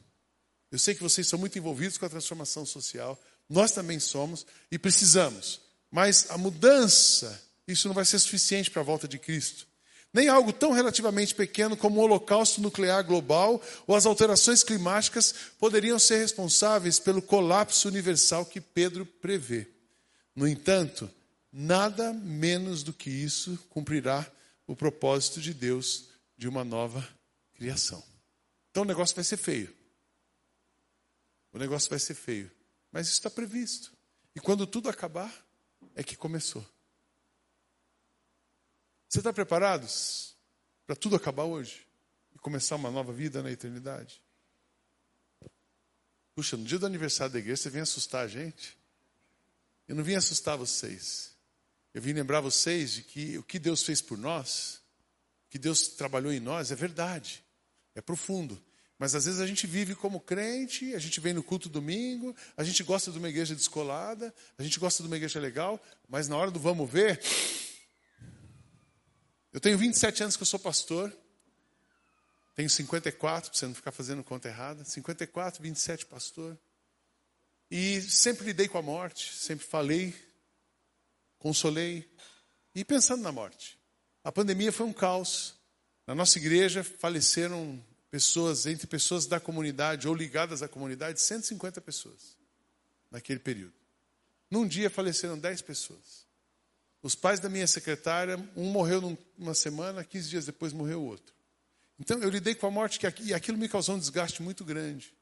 Eu 0.72 0.80
sei 0.80 0.94
que 0.94 1.04
vocês 1.04 1.28
são 1.28 1.40
muito 1.40 1.58
envolvidos 1.58 1.98
com 1.98 2.06
a 2.06 2.10
transformação 2.10 2.66
social, 2.66 3.20
nós 3.50 3.72
também 3.72 4.00
somos 4.00 4.46
e 4.72 4.78
precisamos. 4.78 5.62
Mas 5.90 6.30
a 6.30 6.38
mudança, 6.38 7.42
isso 7.68 7.88
não 7.88 7.96
vai 7.96 8.06
ser 8.06 8.20
suficiente 8.20 8.70
para 8.70 8.82
a 8.82 8.86
volta 8.86 9.08
de 9.08 9.18
Cristo. 9.18 9.68
Nem 10.14 10.30
algo 10.30 10.54
tão 10.54 10.72
relativamente 10.72 11.36
pequeno 11.36 11.76
como 11.76 12.00
o 12.00 12.04
holocausto 12.04 12.62
nuclear 12.62 13.04
global 13.04 13.62
ou 13.86 13.96
as 13.96 14.06
alterações 14.06 14.64
climáticas 14.64 15.34
poderiam 15.60 16.00
ser 16.00 16.20
responsáveis 16.20 17.00
pelo 17.00 17.22
colapso 17.22 17.88
universal 17.88 18.46
que 18.46 18.62
Pedro 18.62 19.06
prevê. 19.06 19.68
No 20.36 20.48
entanto, 20.48 21.10
nada 21.52 22.14
menos 22.14 22.82
do 22.82 22.94
que 22.94 23.10
isso 23.10 23.60
cumprirá 23.70 24.26
o 24.68 24.76
propósito 24.76 25.42
de 25.42 25.54
Deus 25.54 26.06
de 26.38 26.48
uma 26.48 26.64
nova 26.64 27.08
criação. 27.54 28.04
Então 28.72 28.84
o 28.84 28.86
negócio 28.86 29.16
vai 29.16 29.24
ser 29.24 29.38
feio. 29.38 29.76
O 31.52 31.58
negócio 31.58 31.90
vai 31.90 32.00
ser 32.00 32.14
feio. 32.14 32.52
Mas 32.92 33.08
isso 33.08 33.18
está 33.18 33.30
previsto. 33.30 33.94
E 34.36 34.40
quando 34.40 34.68
tudo 34.68 34.90
acabar, 34.90 35.34
é 35.96 36.04
que 36.04 36.16
começou. 36.16 36.66
Você 39.08 39.20
está 39.20 39.32
preparado 39.32 39.88
para 40.86 40.96
tudo 40.96 41.16
acabar 41.16 41.44
hoje? 41.44 41.88
E 42.34 42.40
começar 42.40 42.76
uma 42.76 42.92
nova 42.92 43.14
vida 43.14 43.42
na 43.42 43.52
eternidade? 43.52 44.22
Puxa, 46.36 46.58
no 46.58 46.66
dia 46.66 46.78
do 46.78 46.86
aniversário 46.86 47.32
da 47.32 47.40
igreja, 47.40 47.62
você 47.62 47.70
vem 47.70 47.82
assustar 47.82 48.26
a 48.26 48.28
gente? 48.28 48.78
Eu 49.88 49.96
não 49.96 50.04
vim 50.04 50.16
assustar 50.16 50.58
vocês. 50.58 51.34
Eu 51.94 52.02
vim 52.02 52.12
lembrar 52.12 52.42
vocês 52.42 52.92
de 52.92 53.04
que 53.04 53.38
o 53.38 53.44
que 53.44 53.58
Deus 53.58 53.84
fez 53.84 54.02
por 54.02 54.18
nós 54.18 54.82
que 55.56 55.60
Deus 55.60 55.88
trabalhou 55.88 56.34
em 56.34 56.40
nós 56.42 56.70
é 56.70 56.76
verdade, 56.76 57.42
é 57.96 58.02
profundo. 58.02 58.62
Mas 59.00 59.16
às 59.16 59.24
vezes 59.24 59.40
a 59.40 59.48
gente 59.48 59.66
vive 59.66 59.96
como 59.96 60.20
crente, 60.20 60.94
a 60.94 61.00
gente 61.00 61.22
vem 61.22 61.32
no 61.32 61.42
culto 61.42 61.70
domingo, 61.70 62.36
a 62.58 62.64
gente 62.66 62.84
gosta 62.84 63.10
de 63.10 63.18
uma 63.18 63.30
igreja 63.30 63.56
descolada, 63.56 64.36
a 64.58 64.64
gente 64.64 64.78
gosta 64.82 65.02
de 65.02 65.08
uma 65.08 65.16
igreja 65.16 65.40
legal, 65.40 65.82
mas 66.10 66.28
na 66.28 66.36
hora 66.36 66.52
do 66.52 66.60
vamos 66.60 66.92
ver. 66.92 67.22
Eu 69.54 69.62
tenho 69.62 69.78
27 69.78 70.24
anos 70.24 70.36
que 70.36 70.44
eu 70.44 70.46
sou 70.46 70.60
pastor, 70.60 71.10
tenho 72.54 72.70
54, 72.70 73.50
para 73.50 73.58
você 73.58 73.66
não 73.66 73.76
ficar 73.76 73.94
fazendo 73.94 74.26
conta 74.26 74.50
errada, 74.50 74.84
54, 74.84 75.64
27 75.64 76.06
pastor. 76.06 76.60
E 77.72 78.02
sempre 78.02 78.48
lidei 78.48 78.68
com 78.68 78.78
a 78.78 78.82
morte, 78.82 79.34
sempre 79.34 79.66
falei, 79.66 80.14
consolei, 81.40 82.06
e 82.76 82.84
pensando 82.84 83.24
na 83.24 83.32
morte. 83.32 83.80
A 84.26 84.32
pandemia 84.32 84.72
foi 84.72 84.88
um 84.88 84.92
caos. 84.92 85.54
Na 86.08 86.16
nossa 86.16 86.40
igreja 86.40 86.84
faleceram 86.84 87.80
pessoas, 88.10 88.66
entre 88.66 88.88
pessoas 88.88 89.28
da 89.28 89.40
comunidade 89.40 90.08
ou 90.08 90.16
ligadas 90.16 90.64
à 90.64 90.68
comunidade, 90.68 91.22
150 91.22 91.80
pessoas 91.80 92.36
naquele 93.12 93.38
período. 93.38 93.76
Num 94.50 94.68
dia 94.68 94.90
faleceram 94.90 95.38
10 95.38 95.62
pessoas. 95.62 96.26
Os 97.04 97.14
pais 97.14 97.40
da 97.40 97.48
minha 97.48 97.68
secretária, 97.68 98.38
um 98.58 98.72
morreu 98.72 99.16
numa 99.38 99.54
semana, 99.54 100.04
15 100.04 100.28
dias 100.28 100.46
depois 100.48 100.74
morreu 100.74 101.04
o 101.04 101.06
outro. 101.06 101.36
Então 102.00 102.18
eu 102.18 102.30
lidei 102.32 102.56
com 102.56 102.66
a 102.66 102.72
morte 102.72 103.00
e 103.22 103.32
aquilo 103.32 103.60
me 103.60 103.70
causou 103.70 103.94
um 103.94 104.00
desgaste 104.00 104.42
muito 104.42 104.66
grande. 104.66 105.14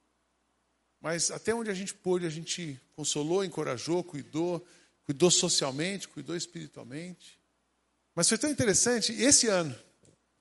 Mas 1.02 1.30
até 1.30 1.54
onde 1.54 1.70
a 1.70 1.74
gente 1.74 1.94
pôde, 1.94 2.26
a 2.26 2.30
gente 2.30 2.80
consolou, 2.96 3.44
encorajou, 3.44 4.02
cuidou, 4.02 4.66
cuidou 5.04 5.30
socialmente, 5.30 6.08
cuidou 6.08 6.38
espiritualmente. 6.38 7.43
Mas 8.16 8.30
foi 8.30 8.38
tão 8.38 8.50
interessante, 8.50 9.12
esse 9.14 9.48
ano, 9.48 9.76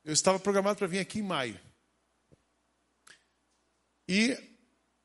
eu 0.05 0.13
estava 0.13 0.39
programado 0.39 0.79
para 0.79 0.87
vir 0.87 0.99
aqui 0.99 1.21
em 1.21 1.23
maio. 1.23 1.59
E 4.09 4.37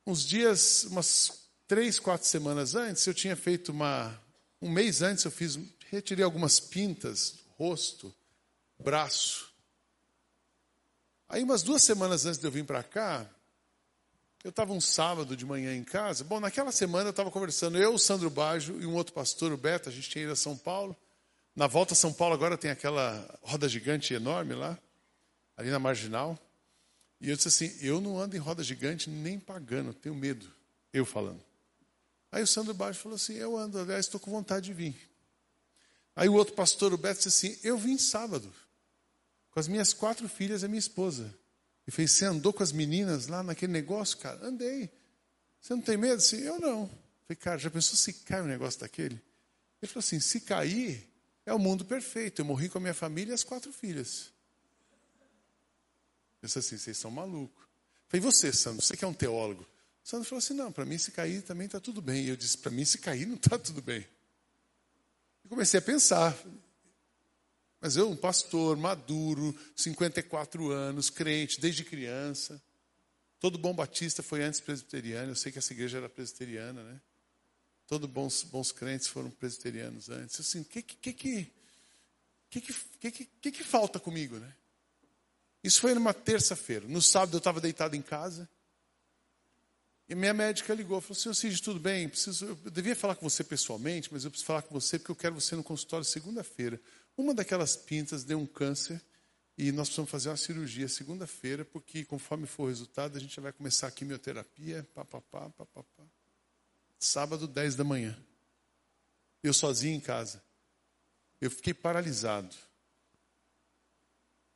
uns 0.06 0.26
dias, 0.26 0.84
umas 0.84 1.48
três, 1.66 1.98
quatro 1.98 2.26
semanas 2.26 2.74
antes, 2.74 3.06
eu 3.06 3.14
tinha 3.14 3.36
feito 3.36 3.70
uma. 3.70 4.20
Um 4.60 4.70
mês 4.70 5.02
antes, 5.02 5.24
eu 5.24 5.30
fiz, 5.30 5.56
retirei 5.88 6.24
algumas 6.24 6.58
pintas, 6.58 7.38
rosto, 7.56 8.12
braço. 8.78 9.52
Aí, 11.28 11.44
umas 11.44 11.62
duas 11.62 11.84
semanas 11.84 12.26
antes 12.26 12.40
de 12.40 12.46
eu 12.46 12.50
vir 12.50 12.64
para 12.64 12.82
cá, 12.82 13.28
eu 14.42 14.50
estava 14.50 14.72
um 14.72 14.80
sábado 14.80 15.36
de 15.36 15.46
manhã 15.46 15.74
em 15.74 15.84
casa. 15.84 16.24
Bom, 16.24 16.40
naquela 16.40 16.72
semana 16.72 17.08
eu 17.08 17.10
estava 17.10 17.30
conversando, 17.30 17.78
eu, 17.78 17.94
o 17.94 17.98
Sandro 17.98 18.30
Baggio 18.30 18.80
e 18.80 18.86
um 18.86 18.94
outro 18.94 19.12
pastor, 19.12 19.52
o 19.52 19.56
Beto, 19.56 19.88
a 19.88 19.92
gente 19.92 20.10
tinha 20.10 20.24
ido 20.24 20.32
a 20.32 20.36
São 20.36 20.56
Paulo. 20.56 20.96
Na 21.58 21.66
volta 21.66 21.92
a 21.92 21.96
São 21.96 22.12
Paulo 22.12 22.34
agora 22.34 22.56
tem 22.56 22.70
aquela 22.70 23.36
roda 23.42 23.68
gigante 23.68 24.14
enorme 24.14 24.54
lá, 24.54 24.78
ali 25.56 25.70
na 25.70 25.80
Marginal. 25.80 26.38
E 27.20 27.28
eu 27.30 27.34
disse 27.34 27.48
assim, 27.48 27.76
eu 27.80 28.00
não 28.00 28.16
ando 28.16 28.36
em 28.36 28.38
roda 28.38 28.62
gigante 28.62 29.10
nem 29.10 29.40
pagando, 29.40 29.92
tenho 29.92 30.14
medo. 30.14 30.48
Eu 30.92 31.04
falando. 31.04 31.42
Aí 32.30 32.44
o 32.44 32.46
Sandro 32.46 32.72
Baixo 32.74 33.00
falou 33.00 33.16
assim, 33.16 33.34
eu 33.34 33.56
ando, 33.56 33.76
aliás, 33.76 34.06
estou 34.06 34.20
com 34.20 34.30
vontade 34.30 34.66
de 34.66 34.72
vir. 34.72 35.10
Aí 36.14 36.28
o 36.28 36.34
outro 36.34 36.54
pastor, 36.54 36.92
o 36.92 36.96
Beto, 36.96 37.16
disse 37.16 37.48
assim, 37.48 37.58
eu 37.64 37.76
vim 37.76 37.98
sábado, 37.98 38.54
com 39.50 39.58
as 39.58 39.66
minhas 39.66 39.92
quatro 39.92 40.28
filhas 40.28 40.62
e 40.62 40.68
minha 40.68 40.78
esposa. 40.78 41.34
E 41.88 41.90
fez, 41.90 42.12
você 42.12 42.24
andou 42.24 42.52
com 42.52 42.62
as 42.62 42.70
meninas 42.70 43.26
lá 43.26 43.42
naquele 43.42 43.72
negócio, 43.72 44.16
cara? 44.18 44.46
Andei. 44.46 44.88
Você 45.60 45.74
não 45.74 45.82
tem 45.82 45.96
medo? 45.96 46.22
Sim, 46.22 46.38
eu 46.38 46.60
não. 46.60 46.86
Falei, 47.26 47.36
cara, 47.36 47.58
já 47.58 47.68
pensou 47.68 47.96
se 47.96 48.12
cai 48.12 48.42
um 48.42 48.46
negócio 48.46 48.78
daquele? 48.78 49.20
Ele 49.82 49.90
falou 49.90 49.98
assim, 49.98 50.20
se 50.20 50.42
cair, 50.42 51.07
é 51.48 51.54
o 51.54 51.58
mundo 51.58 51.84
perfeito. 51.84 52.42
Eu 52.42 52.44
morri 52.44 52.68
com 52.68 52.76
a 52.76 52.80
minha 52.80 52.94
família 52.94 53.32
e 53.32 53.34
as 53.34 53.42
quatro 53.42 53.72
filhas. 53.72 54.30
Eu 56.42 56.46
disse 56.46 56.58
assim, 56.58 56.76
vocês 56.76 56.98
são 56.98 57.10
malucos. 57.10 57.66
Falei, 58.06 58.20
você, 58.20 58.52
Sandro, 58.52 58.84
você 58.84 58.96
que 58.96 59.04
é 59.04 59.08
um 59.08 59.14
teólogo. 59.14 59.62
O 59.62 60.08
Sandro 60.08 60.28
falou 60.28 60.38
assim, 60.38 60.52
não, 60.52 60.70
para 60.70 60.84
mim 60.84 60.98
se 60.98 61.10
cair 61.10 61.42
também 61.42 61.64
está 61.64 61.80
tudo 61.80 62.02
bem. 62.02 62.24
E 62.24 62.28
eu 62.28 62.36
disse, 62.36 62.58
para 62.58 62.70
mim 62.70 62.84
se 62.84 62.98
cair 62.98 63.26
não 63.26 63.36
está 63.36 63.58
tudo 63.58 63.80
bem. 63.80 64.06
Comecei 65.48 65.78
a 65.78 65.82
pensar. 65.82 66.36
Mas 67.80 67.96
eu, 67.96 68.10
um 68.10 68.16
pastor 68.16 68.76
maduro, 68.76 69.58
54 69.74 70.70
anos, 70.70 71.08
crente 71.08 71.58
desde 71.58 71.82
criança. 71.82 72.62
Todo 73.40 73.56
bom 73.56 73.72
batista 73.72 74.22
foi 74.22 74.42
antes 74.42 74.60
presbiteriano. 74.60 75.30
Eu 75.30 75.36
sei 75.36 75.50
que 75.50 75.58
essa 75.58 75.72
igreja 75.72 75.96
era 75.96 76.08
presbiteriana, 76.10 76.82
né? 76.82 77.00
Todos 77.88 78.08
bons, 78.08 78.42
bons 78.42 78.70
crentes 78.70 79.06
foram 79.06 79.30
presbiterianos 79.30 80.10
antes. 80.10 80.38
Assim, 80.38 80.60
o 80.60 80.64
que 80.64 80.82
que, 80.82 81.10
que, 81.10 81.50
que, 82.50 83.10
que, 83.10 83.50
que, 83.50 83.64
falta 83.64 83.98
comigo, 83.98 84.36
né? 84.36 84.54
Isso 85.64 85.80
foi 85.80 85.94
numa 85.94 86.12
terça-feira. 86.12 86.86
No 86.86 87.00
sábado 87.00 87.34
eu 87.34 87.38
estava 87.38 87.62
deitado 87.62 87.96
em 87.96 88.02
casa. 88.02 88.46
E 90.06 90.14
minha 90.14 90.34
médica 90.34 90.74
ligou, 90.74 91.00
falou, 91.00 91.14
senhor 91.14 91.34
Cid, 91.34 91.62
tudo 91.62 91.80
bem? 91.80 92.10
Preciso, 92.10 92.44
eu 92.44 92.70
devia 92.70 92.94
falar 92.94 93.14
com 93.14 93.28
você 93.28 93.42
pessoalmente, 93.42 94.10
mas 94.12 94.22
eu 94.22 94.30
preciso 94.30 94.46
falar 94.46 94.62
com 94.62 94.78
você 94.78 94.98
porque 94.98 95.10
eu 95.10 95.16
quero 95.16 95.34
você 95.34 95.56
no 95.56 95.64
consultório 95.64 96.04
segunda-feira. 96.04 96.78
Uma 97.16 97.32
daquelas 97.32 97.74
pintas 97.74 98.22
deu 98.22 98.38
um 98.38 98.46
câncer 98.46 99.02
e 99.56 99.72
nós 99.72 99.88
precisamos 99.88 100.10
fazer 100.10 100.28
uma 100.28 100.36
cirurgia 100.36 100.88
segunda-feira, 100.88 101.64
porque 101.64 102.04
conforme 102.04 102.46
for 102.46 102.64
o 102.64 102.68
resultado, 102.68 103.16
a 103.16 103.20
gente 103.20 103.34
já 103.34 103.40
vai 103.40 103.52
começar 103.52 103.86
a 103.86 103.90
quimioterapia, 103.90 104.86
papapá, 104.94 105.48
papapá 105.50 106.04
sábado, 106.98 107.46
10 107.46 107.74
da 107.74 107.84
manhã. 107.84 108.16
Eu 109.42 109.54
sozinho 109.54 109.96
em 109.96 110.00
casa. 110.00 110.42
Eu 111.40 111.50
fiquei 111.50 111.72
paralisado. 111.72 112.54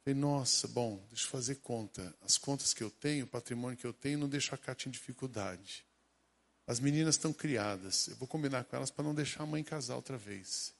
Falei, 0.05 0.18
nossa, 0.18 0.66
bom, 0.66 1.00
deixa 1.09 1.26
eu 1.26 1.31
fazer 1.31 1.55
conta. 1.57 2.12
As 2.22 2.37
contas 2.37 2.74
que 2.74 2.83
eu 2.83 2.90
tenho, 2.90 3.24
o 3.24 3.28
patrimônio 3.28 3.78
que 3.78 3.87
eu 3.87 3.92
tenho, 3.92 4.18
não 4.18 4.28
deixa 4.28 4.55
a 4.55 4.59
Cátia 4.59 4.88
em 4.88 4.92
dificuldade. 4.92 5.85
As 6.66 6.81
meninas 6.81 7.14
estão 7.14 7.33
criadas. 7.33 8.09
Eu 8.09 8.16
vou 8.16 8.26
combinar 8.26 8.64
com 8.64 8.74
elas 8.74 8.90
para 8.90 9.05
não 9.05 9.14
deixar 9.14 9.44
a 9.44 9.46
mãe 9.46 9.62
casar 9.62 9.94
outra 9.94 10.18
vez. 10.18 10.74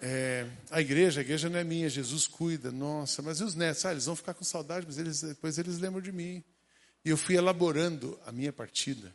É, 0.00 0.46
a 0.70 0.80
igreja, 0.80 1.20
a 1.20 1.24
igreja 1.24 1.48
não 1.48 1.58
é 1.58 1.64
minha, 1.64 1.88
Jesus 1.88 2.26
cuida. 2.26 2.70
Nossa, 2.70 3.20
mas 3.20 3.40
e 3.40 3.44
os 3.44 3.54
netos? 3.54 3.84
Ah, 3.84 3.92
eles 3.92 4.06
vão 4.06 4.14
ficar 4.14 4.34
com 4.34 4.44
saudade, 4.44 4.86
mas 4.86 4.98
eles, 4.98 5.22
depois 5.22 5.58
eles 5.58 5.78
lembram 5.78 6.00
de 6.00 6.12
mim. 6.12 6.44
E 7.04 7.10
eu 7.10 7.16
fui 7.16 7.36
elaborando 7.36 8.18
a 8.24 8.30
minha 8.30 8.52
partida. 8.52 9.14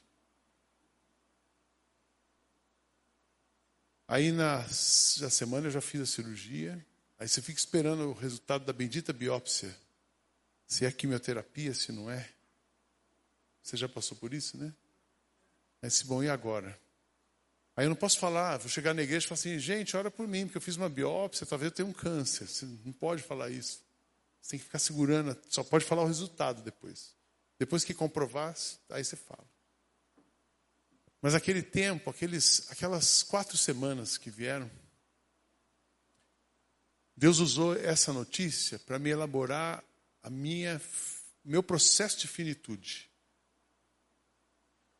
Aí 4.09 4.31
na, 4.31 4.57
na 4.57 5.29
semana 5.29 5.67
eu 5.67 5.71
já 5.71 5.81
fiz 5.81 6.01
a 6.01 6.05
cirurgia. 6.07 6.83
Aí 7.19 7.27
você 7.27 7.43
fica 7.43 7.59
esperando 7.59 8.09
o 8.09 8.13
resultado 8.13 8.65
da 8.65 8.73
bendita 8.73 9.13
biópsia. 9.13 9.73
Se 10.65 10.83
é 10.83 10.91
quimioterapia, 10.91 11.75
se 11.75 11.91
não 11.91 12.09
é. 12.09 12.27
Você 13.61 13.77
já 13.77 13.87
passou 13.87 14.17
por 14.17 14.33
isso, 14.33 14.57
né? 14.57 14.73
Aí 15.79 15.91
se 15.91 16.05
bom, 16.05 16.23
e 16.23 16.29
agora? 16.29 16.75
Aí 17.77 17.85
eu 17.85 17.89
não 17.89 17.95
posso 17.95 18.17
falar, 18.17 18.57
vou 18.57 18.67
chegar 18.67 18.95
na 18.95 19.03
igreja 19.03 19.27
e 19.27 19.29
falar 19.29 19.39
assim, 19.39 19.59
gente, 19.59 19.95
ora 19.95 20.09
por 20.09 20.27
mim, 20.27 20.45
porque 20.45 20.57
eu 20.57 20.61
fiz 20.61 20.75
uma 20.75 20.89
biópsia, 20.89 21.45
talvez 21.45 21.71
eu 21.71 21.75
tenha 21.75 21.87
um 21.87 21.93
câncer. 21.93 22.47
Você 22.47 22.65
não 22.83 22.91
pode 22.91 23.21
falar 23.21 23.51
isso. 23.51 23.79
Você 24.41 24.51
tem 24.51 24.59
que 24.59 24.65
ficar 24.65 24.79
segurando, 24.79 25.37
só 25.49 25.63
pode 25.63 25.85
falar 25.85 26.01
o 26.01 26.07
resultado 26.07 26.63
depois. 26.63 27.13
Depois 27.59 27.83
que 27.83 27.93
comprovar, 27.93 28.55
aí 28.89 29.03
você 29.03 29.15
fala. 29.15 29.45
Mas 31.21 31.35
aquele 31.35 31.61
tempo, 31.61 32.09
aqueles, 32.09 32.71
aquelas 32.71 33.23
quatro 33.23 33.57
semanas 33.57 34.17
que 34.17 34.29
vieram, 34.29 34.69
Deus 37.15 37.39
usou 37.39 37.75
essa 37.75 38.13
notícia 38.13 38.79
para 38.79 38.97
me 38.97 39.09
elaborar 39.09 39.83
a 40.23 40.29
minha 40.29 40.81
meu 41.43 41.63
processo 41.63 42.19
de 42.19 42.27
finitude. 42.27 43.09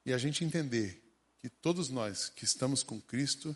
E 0.06 0.12
a 0.12 0.18
gente 0.18 0.44
entender 0.44 1.02
que 1.40 1.50
todos 1.50 1.90
nós 1.90 2.30
que 2.30 2.44
estamos 2.44 2.84
com 2.84 3.00
Cristo, 3.00 3.56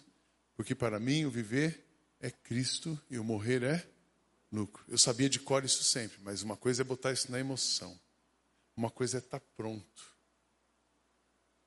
porque 0.55 0.75
para 0.75 0.99
mim 0.99 1.25
o 1.25 1.31
viver 1.31 1.83
é 2.19 2.29
Cristo 2.29 2.99
e 3.09 3.17
o 3.17 3.23
morrer 3.23 3.63
é 3.63 3.89
lucro. 4.51 4.85
Eu 4.87 4.97
sabia 4.97 5.29
de 5.29 5.39
cor 5.39 5.65
isso 5.65 5.83
sempre, 5.83 6.19
mas 6.21 6.43
uma 6.43 6.55
coisa 6.55 6.83
é 6.83 6.85
botar 6.85 7.11
isso 7.11 7.31
na 7.31 7.39
emoção. 7.39 7.99
Uma 8.77 8.89
coisa 8.89 9.17
é 9.17 9.19
estar 9.19 9.39
tá 9.39 9.45
pronto. 9.57 10.12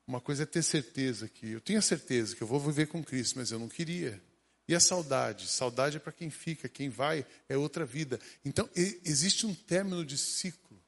Uma 0.07 0.21
coisa 0.21 0.43
é 0.43 0.45
ter 0.45 0.63
certeza 0.63 1.27
que 1.27 1.51
eu 1.51 1.59
tinha 1.59 1.81
certeza 1.81 2.33
que 2.33 2.41
eu 2.41 2.47
vou 2.47 2.61
viver 2.61 2.87
com 2.87 3.03
Cristo, 3.03 3.37
mas 3.37 3.51
eu 3.51 3.59
não 3.59 3.67
queria. 3.67 4.23
E 4.65 4.73
a 4.73 4.79
saudade? 4.79 5.47
Saudade 5.47 5.97
é 5.97 5.99
para 5.99 6.13
quem 6.13 6.29
fica, 6.29 6.69
quem 6.69 6.89
vai 6.89 7.25
é 7.49 7.57
outra 7.57 7.85
vida. 7.85 8.19
Então, 8.43 8.69
existe 8.75 9.45
um 9.45 9.53
término 9.53 10.05
de 10.05 10.17
ciclo. 10.17 10.81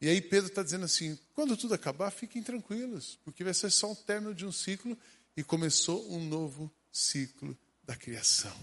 E 0.00 0.08
aí 0.08 0.20
Pedro 0.20 0.48
está 0.48 0.62
dizendo 0.62 0.84
assim: 0.84 1.18
quando 1.32 1.56
tudo 1.56 1.74
acabar, 1.74 2.10
fiquem 2.10 2.42
tranquilos, 2.42 3.18
porque 3.24 3.42
vai 3.42 3.54
ser 3.54 3.70
só 3.70 3.90
um 3.90 3.94
término 3.94 4.34
de 4.34 4.46
um 4.46 4.52
ciclo 4.52 4.96
e 5.36 5.42
começou 5.42 6.12
um 6.12 6.24
novo 6.24 6.70
ciclo 6.92 7.56
da 7.82 7.96
criação. 7.96 8.56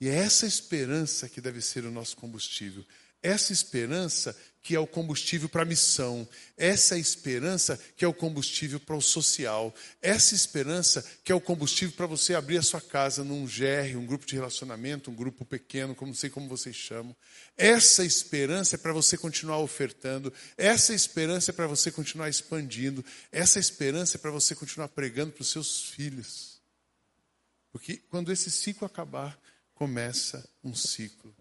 E 0.00 0.08
é 0.08 0.14
essa 0.16 0.46
esperança 0.46 1.28
que 1.28 1.40
deve 1.40 1.60
ser 1.60 1.84
o 1.84 1.90
nosso 1.90 2.16
combustível. 2.16 2.84
Essa 3.24 3.54
esperança 3.54 4.36
que 4.62 4.76
é 4.76 4.78
o 4.78 4.86
combustível 4.86 5.48
para 5.48 5.62
a 5.62 5.64
missão, 5.64 6.28
essa 6.58 6.98
esperança 6.98 7.78
que 7.96 8.04
é 8.04 8.08
o 8.08 8.12
combustível 8.12 8.78
para 8.78 8.94
o 8.94 9.00
social, 9.00 9.74
essa 10.02 10.34
esperança 10.34 11.02
que 11.24 11.32
é 11.32 11.34
o 11.34 11.40
combustível 11.40 11.94
para 11.96 12.06
você 12.06 12.34
abrir 12.34 12.58
a 12.58 12.62
sua 12.62 12.82
casa 12.82 13.24
num 13.24 13.46
GR, 13.46 13.96
um 13.96 14.04
grupo 14.04 14.26
de 14.26 14.34
relacionamento, 14.34 15.10
um 15.10 15.14
grupo 15.14 15.42
pequeno, 15.42 15.94
como 15.94 16.10
não 16.10 16.14
sei 16.14 16.28
como 16.28 16.48
vocês 16.48 16.76
chamam. 16.76 17.16
Essa 17.56 18.04
esperança 18.04 18.76
é 18.76 18.78
para 18.78 18.92
você 18.92 19.16
continuar 19.16 19.58
ofertando, 19.58 20.30
essa 20.54 20.92
esperança 20.92 21.50
é 21.50 21.54
para 21.54 21.66
você 21.66 21.90
continuar 21.90 22.28
expandindo, 22.28 23.02
essa 23.32 23.58
esperança 23.58 24.18
é 24.18 24.20
para 24.20 24.30
você 24.30 24.54
continuar 24.54 24.88
pregando 24.88 25.32
para 25.32 25.42
os 25.42 25.48
seus 25.48 25.88
filhos. 25.90 26.60
Porque 27.72 27.96
quando 28.10 28.30
esse 28.30 28.50
ciclo 28.50 28.86
acabar, 28.86 29.38
começa 29.74 30.46
um 30.62 30.74
ciclo 30.74 31.34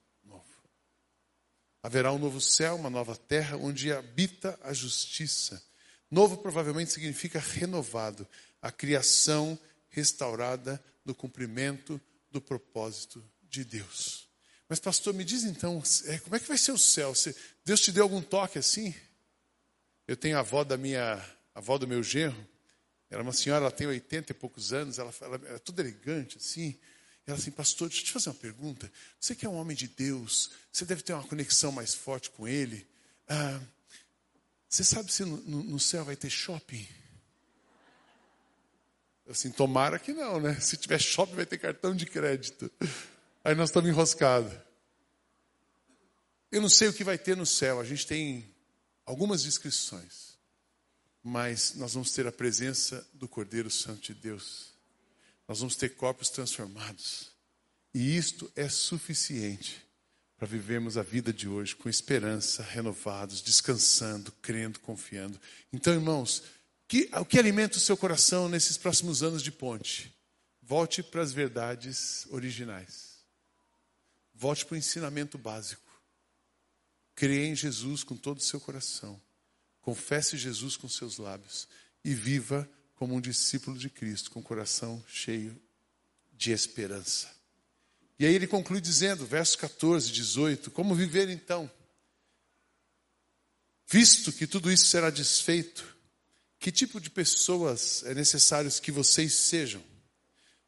Haverá 1.83 2.13
um 2.13 2.17
novo 2.17 2.39
céu, 2.39 2.75
uma 2.75 2.89
nova 2.89 3.13
terra, 3.13 3.57
onde 3.57 3.91
habita 3.91 4.57
a 4.63 4.71
justiça. 4.71 5.61
Novo 6.09 6.37
provavelmente 6.37 6.93
significa 6.93 7.39
renovado, 7.39 8.25
a 8.61 8.71
criação 8.71 9.59
restaurada 9.89 10.81
no 11.03 11.13
cumprimento 11.13 11.99
do 12.31 12.39
propósito 12.39 13.23
de 13.43 13.65
Deus. 13.65 14.29
Mas, 14.69 14.79
pastor, 14.79 15.13
me 15.13 15.25
diz 15.25 15.43
então, 15.43 15.83
é, 16.05 16.17
como 16.19 16.35
é 16.37 16.39
que 16.39 16.47
vai 16.47 16.57
ser 16.57 16.71
o 16.71 16.77
céu? 16.77 17.13
Deus 17.65 17.81
te 17.81 17.91
deu 17.91 18.03
algum 18.03 18.21
toque 18.21 18.57
assim? 18.57 18.95
Eu 20.07 20.15
tenho 20.15 20.37
a 20.37 20.39
avó 20.39 20.63
da 20.63 20.77
minha, 20.77 21.15
a 21.53 21.59
avó 21.59 21.77
do 21.77 21.87
meu 21.87 22.01
genro, 22.01 22.47
ela 23.09 23.21
é 23.21 23.23
uma 23.23 23.33
senhora, 23.33 23.65
ela 23.65 23.71
tem 23.71 23.85
80 23.85 24.31
e 24.31 24.35
poucos 24.35 24.73
anos, 24.73 24.97
ela, 24.97 25.13
ela 25.21 25.41
é 25.49 25.59
toda 25.59 25.81
elegante 25.81 26.37
assim. 26.37 26.79
Ela 27.25 27.37
assim, 27.37 27.51
pastor, 27.51 27.87
deixa 27.87 28.01
eu 28.01 28.05
te 28.07 28.11
fazer 28.11 28.29
uma 28.29 28.35
pergunta. 28.35 28.91
Você 29.19 29.33
que 29.33 29.45
é 29.45 29.49
um 29.49 29.55
homem 29.55 29.75
de 29.75 29.87
Deus, 29.87 30.51
você 30.71 30.83
deve 30.83 31.01
ter 31.01 31.13
uma 31.13 31.23
conexão 31.23 31.71
mais 31.71 31.93
forte 31.93 32.29
com 32.29 32.47
Ele. 32.47 32.85
Ah, 33.27 33.61
você 34.67 34.83
sabe 34.83 35.11
se 35.11 35.23
no, 35.23 35.37
no, 35.37 35.79
céu 35.79 36.03
vai 36.03 36.15
ter 36.15 36.29
shopping? 36.29 36.85
Assim, 39.29 39.51
tomara 39.51 39.97
que 39.97 40.11
não, 40.11 40.39
né? 40.39 40.59
Se 40.59 40.75
tiver 40.75 40.99
shopping, 40.99 41.35
vai 41.35 41.45
ter 41.45 41.57
cartão 41.57 41.95
de 41.95 42.05
crédito. 42.05 42.69
Aí 43.43 43.55
nós 43.55 43.69
estamos 43.69 43.89
enroscados. 43.89 44.51
Eu 46.51 46.61
não 46.61 46.69
sei 46.69 46.89
o 46.89 46.93
que 46.93 47.03
vai 47.03 47.17
ter 47.17 47.37
no 47.37 47.45
céu, 47.45 47.79
a 47.79 47.85
gente 47.85 48.05
tem 48.05 48.53
algumas 49.05 49.43
descrições. 49.43 50.37
Mas 51.23 51.75
nós 51.75 51.93
vamos 51.93 52.11
ter 52.11 52.27
a 52.27 52.31
presença 52.33 53.07
do 53.13 53.29
Cordeiro 53.29 53.71
Santo 53.71 54.01
de 54.01 54.13
Deus 54.13 54.72
nós 55.47 55.59
vamos 55.59 55.75
ter 55.75 55.89
corpos 55.89 56.29
transformados. 56.29 57.31
E 57.93 58.17
isto 58.17 58.51
é 58.55 58.67
suficiente 58.67 59.85
para 60.37 60.47
vivermos 60.47 60.97
a 60.97 61.03
vida 61.03 61.31
de 61.31 61.47
hoje 61.47 61.75
com 61.75 61.87
esperança, 61.87 62.63
renovados, 62.63 63.41
descansando, 63.41 64.31
crendo, 64.41 64.79
confiando. 64.79 65.39
Então, 65.71 65.93
irmãos, 65.93 66.43
que, 66.87 67.09
o 67.13 67.25
que 67.25 67.39
alimenta 67.39 67.77
o 67.77 67.81
seu 67.81 67.95
coração 67.95 68.49
nesses 68.49 68.77
próximos 68.77 69.23
anos 69.23 69.41
de 69.41 69.51
ponte? 69.51 70.13
Volte 70.61 71.01
para 71.01 71.21
as 71.21 71.31
verdades 71.31 72.25
originais. 72.29 73.19
Volte 74.33 74.65
para 74.65 74.75
o 74.75 74.77
ensinamento 74.77 75.37
básico. 75.37 75.81
Creia 77.15 77.47
em 77.47 77.55
Jesus 77.55 78.03
com 78.03 78.15
todo 78.15 78.39
o 78.39 78.43
seu 78.43 78.59
coração. 78.59 79.21
Confesse 79.81 80.37
Jesus 80.37 80.75
com 80.77 80.89
seus 80.89 81.17
lábios 81.17 81.67
e 82.03 82.13
viva 82.13 82.69
como 83.03 83.15
um 83.15 83.19
discípulo 83.19 83.77
de 83.77 83.89
Cristo, 83.89 84.31
com 84.31 84.39
o 84.39 84.43
coração 84.43 85.03
cheio 85.09 85.61
de 86.31 86.53
esperança. 86.53 87.29
E 88.17 88.25
aí 88.25 88.33
ele 88.33 88.47
conclui 88.47 88.79
dizendo, 88.79 89.25
versos 89.25 89.57
14, 89.57 90.09
18: 90.09 90.71
Como 90.71 90.95
viver 90.95 91.27
então? 91.27 91.69
Visto 93.85 94.31
que 94.31 94.47
tudo 94.47 94.71
isso 94.71 94.85
será 94.85 95.09
desfeito, 95.09 95.97
que 96.57 96.71
tipo 96.71 97.01
de 97.01 97.09
pessoas 97.09 98.03
é 98.05 98.13
necessário 98.13 98.71
que 98.81 98.89
vocês 98.89 99.33
sejam? 99.33 99.83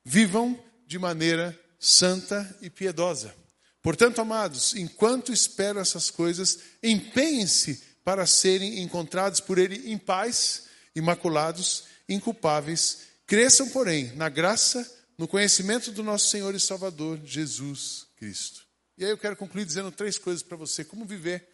Vivam 0.03 0.61
de 0.85 0.99
maneira 0.99 1.57
santa 1.79 2.53
e 2.61 2.69
piedosa. 2.69 3.33
Portanto, 3.81 4.19
amados, 4.19 4.75
enquanto 4.75 5.31
esperam 5.31 5.79
essas 5.79 6.11
coisas, 6.11 6.59
empenhem-se 6.83 7.81
para 8.03 8.25
serem 8.25 8.81
encontrados 8.81 9.39
por 9.39 9.57
Ele 9.57 9.89
em 9.89 9.97
paz, 9.97 10.63
imaculados 10.93 11.94
inculpáveis. 12.07 13.07
Cresçam, 13.25 13.69
porém, 13.69 14.13
na 14.15 14.29
graça, 14.29 14.89
no 15.17 15.27
conhecimento 15.27 15.91
do 15.91 16.03
nosso 16.03 16.27
Senhor 16.27 16.53
e 16.53 16.59
Salvador, 16.59 17.19
Jesus 17.23 18.07
Cristo. 18.17 18.65
E 18.97 19.03
aí 19.03 19.11
eu 19.11 19.17
quero 19.17 19.35
concluir 19.35 19.65
dizendo 19.65 19.91
três 19.91 20.17
coisas 20.17 20.43
para 20.43 20.57
você: 20.57 20.83
como 20.83 21.05
viver 21.05 21.47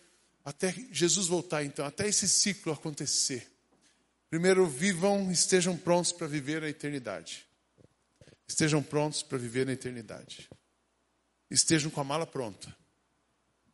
até 0.44 0.74
Jesus 0.92 1.28
voltar, 1.28 1.64
então, 1.64 1.86
até 1.86 2.08
esse 2.08 2.28
ciclo 2.28 2.74
acontecer. 2.74 3.48
Primeiro, 4.30 4.66
vivam, 4.66 5.32
estejam 5.32 5.78
prontos 5.78 6.12
para 6.12 6.26
viver 6.28 6.64
a 6.64 6.70
eternidade. 6.70 7.46
Estejam 8.48 8.82
prontos 8.82 9.22
para 9.22 9.38
viver 9.38 9.66
na 9.66 9.74
eternidade. 9.74 10.50
Estejam 11.50 11.92
com 11.92 12.02
a 12.02 12.04
mala 12.04 12.26
pronta. 12.26 12.76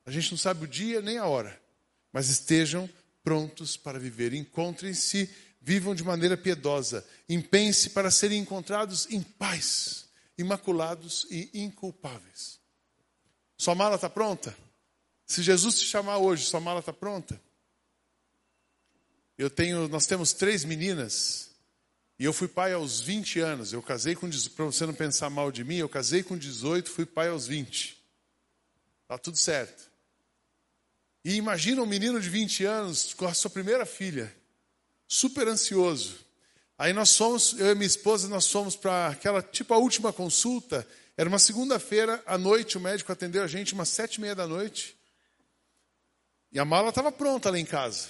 A 0.05 0.11
gente 0.11 0.31
não 0.31 0.37
sabe 0.37 0.65
o 0.65 0.67
dia 0.67 1.01
nem 1.01 1.17
a 1.17 1.25
hora, 1.25 1.61
mas 2.11 2.29
estejam 2.29 2.89
prontos 3.23 3.77
para 3.77 3.99
viver. 3.99 4.33
Encontrem-se 4.33 5.29
Vivam 5.67 5.93
de 5.93 6.01
maneira 6.01 6.37
piedosa. 6.37 7.05
Empenhe-se 7.27 7.89
para 7.89 8.09
serem 8.09 8.39
encontrados 8.39 9.05
em 9.11 9.21
paz, 9.21 10.07
imaculados 10.37 11.27
e 11.29 11.49
inculpáveis. 11.53 12.57
Sua 13.57 13.75
mala 13.75 13.95
está 13.95 14.09
pronta? 14.09 14.57
Se 15.25 15.43
Jesus 15.43 15.77
te 15.77 15.83
chamar 15.83 16.19
hoje, 16.19 16.45
sua 16.45 16.61
mala 16.61 16.79
está 16.79 16.93
pronta? 16.93 17.37
Eu 19.37 19.49
tenho, 19.49 19.89
nós 19.89 20.05
temos 20.05 20.31
três 20.31 20.63
meninas 20.63 21.51
e 22.17 22.23
eu 22.23 22.31
fui 22.31 22.47
pai 22.47 22.71
aos 22.71 23.01
20 23.01 23.41
anos. 23.41 23.73
Eu 23.73 23.83
casei 23.83 24.15
com 24.15 24.29
para 24.55 24.63
você 24.63 24.85
não 24.85 24.93
pensar 24.93 25.29
mal 25.29 25.51
de 25.51 25.65
mim, 25.65 25.75
eu 25.75 25.89
casei 25.89 26.23
com 26.23 26.37
18, 26.37 26.89
fui 26.89 27.05
pai 27.05 27.27
aos 27.27 27.45
20. 27.45 28.01
Tá 29.05 29.17
tudo 29.17 29.35
certo. 29.35 29.91
E 31.25 31.35
imagina 31.35 31.81
um 31.81 31.85
menino 31.85 32.21
de 32.21 32.29
20 32.29 32.63
anos 32.63 33.13
com 33.13 33.25
a 33.27 33.33
sua 33.33 33.51
primeira 33.51 33.85
filha 33.85 34.33
super 35.07 35.47
ansioso. 35.47 36.19
Aí 36.77 36.93
nós 36.93 37.15
fomos, 37.15 37.53
eu 37.59 37.71
e 37.71 37.75
minha 37.75 37.87
esposa, 37.87 38.27
nós 38.27 38.49
fomos 38.51 38.75
para 38.75 39.07
aquela, 39.07 39.41
tipo 39.41 39.73
a 39.73 39.77
última 39.77 40.13
consulta. 40.13 40.87
Era 41.15 41.27
uma 41.27 41.39
segunda-feira 41.39 42.21
à 42.25 42.37
noite, 42.37 42.77
o 42.77 42.81
médico 42.81 43.11
atendeu 43.11 43.41
a 43.41 43.47
gente 43.47 43.73
umas 43.73 43.89
sete 43.89 44.15
e 44.15 44.21
meia 44.21 44.35
da 44.35 44.45
noite. 44.45 44.95
E 46.51 46.59
a 46.59 46.65
mala 46.65 46.89
estava 46.89 47.11
pronta 47.11 47.49
lá 47.49 47.57
em 47.57 47.65
casa. 47.65 48.09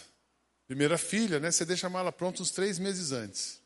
Primeira 0.68 0.98
filha, 0.98 1.40
né? 1.40 1.50
Você 1.50 1.64
deixa 1.64 1.88
a 1.88 1.90
mala 1.90 2.12
pronta 2.12 2.42
uns 2.42 2.52
três 2.52 2.78
meses 2.78 3.14
antes. 3.14 3.62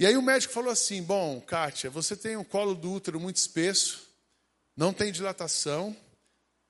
E 0.00 0.06
aí 0.06 0.16
o 0.16 0.22
médico 0.22 0.52
falou 0.52 0.72
assim: 0.72 1.02
Bom, 1.02 1.40
Kátia, 1.40 1.90
você 1.90 2.16
tem 2.16 2.36
um 2.36 2.42
colo 2.42 2.74
do 2.74 2.92
útero 2.92 3.20
muito 3.20 3.36
espesso, 3.36 4.08
não 4.76 4.92
tem 4.92 5.12
dilatação, 5.12 5.96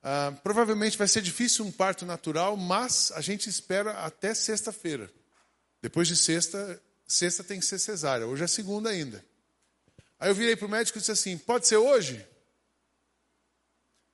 ah, 0.03 0.33
provavelmente 0.43 0.97
vai 0.97 1.07
ser 1.07 1.21
difícil 1.21 1.65
um 1.65 1.71
parto 1.71 2.05
natural, 2.05 2.57
mas 2.57 3.11
a 3.15 3.21
gente 3.21 3.49
espera 3.49 3.91
até 4.05 4.33
sexta-feira. 4.33 5.11
Depois 5.81 6.07
de 6.07 6.15
sexta, 6.15 6.81
sexta 7.07 7.43
tem 7.43 7.59
que 7.59 7.65
ser 7.65 7.79
cesárea. 7.79 8.27
Hoje 8.27 8.43
é 8.43 8.47
segunda 8.47 8.89
ainda. 8.89 9.23
Aí 10.19 10.29
eu 10.29 10.35
virei 10.35 10.55
para 10.55 10.67
o 10.67 10.69
médico 10.69 10.97
e 10.97 11.01
disse 11.01 11.11
assim: 11.11 11.37
pode 11.37 11.67
ser 11.67 11.77
hoje? 11.77 12.25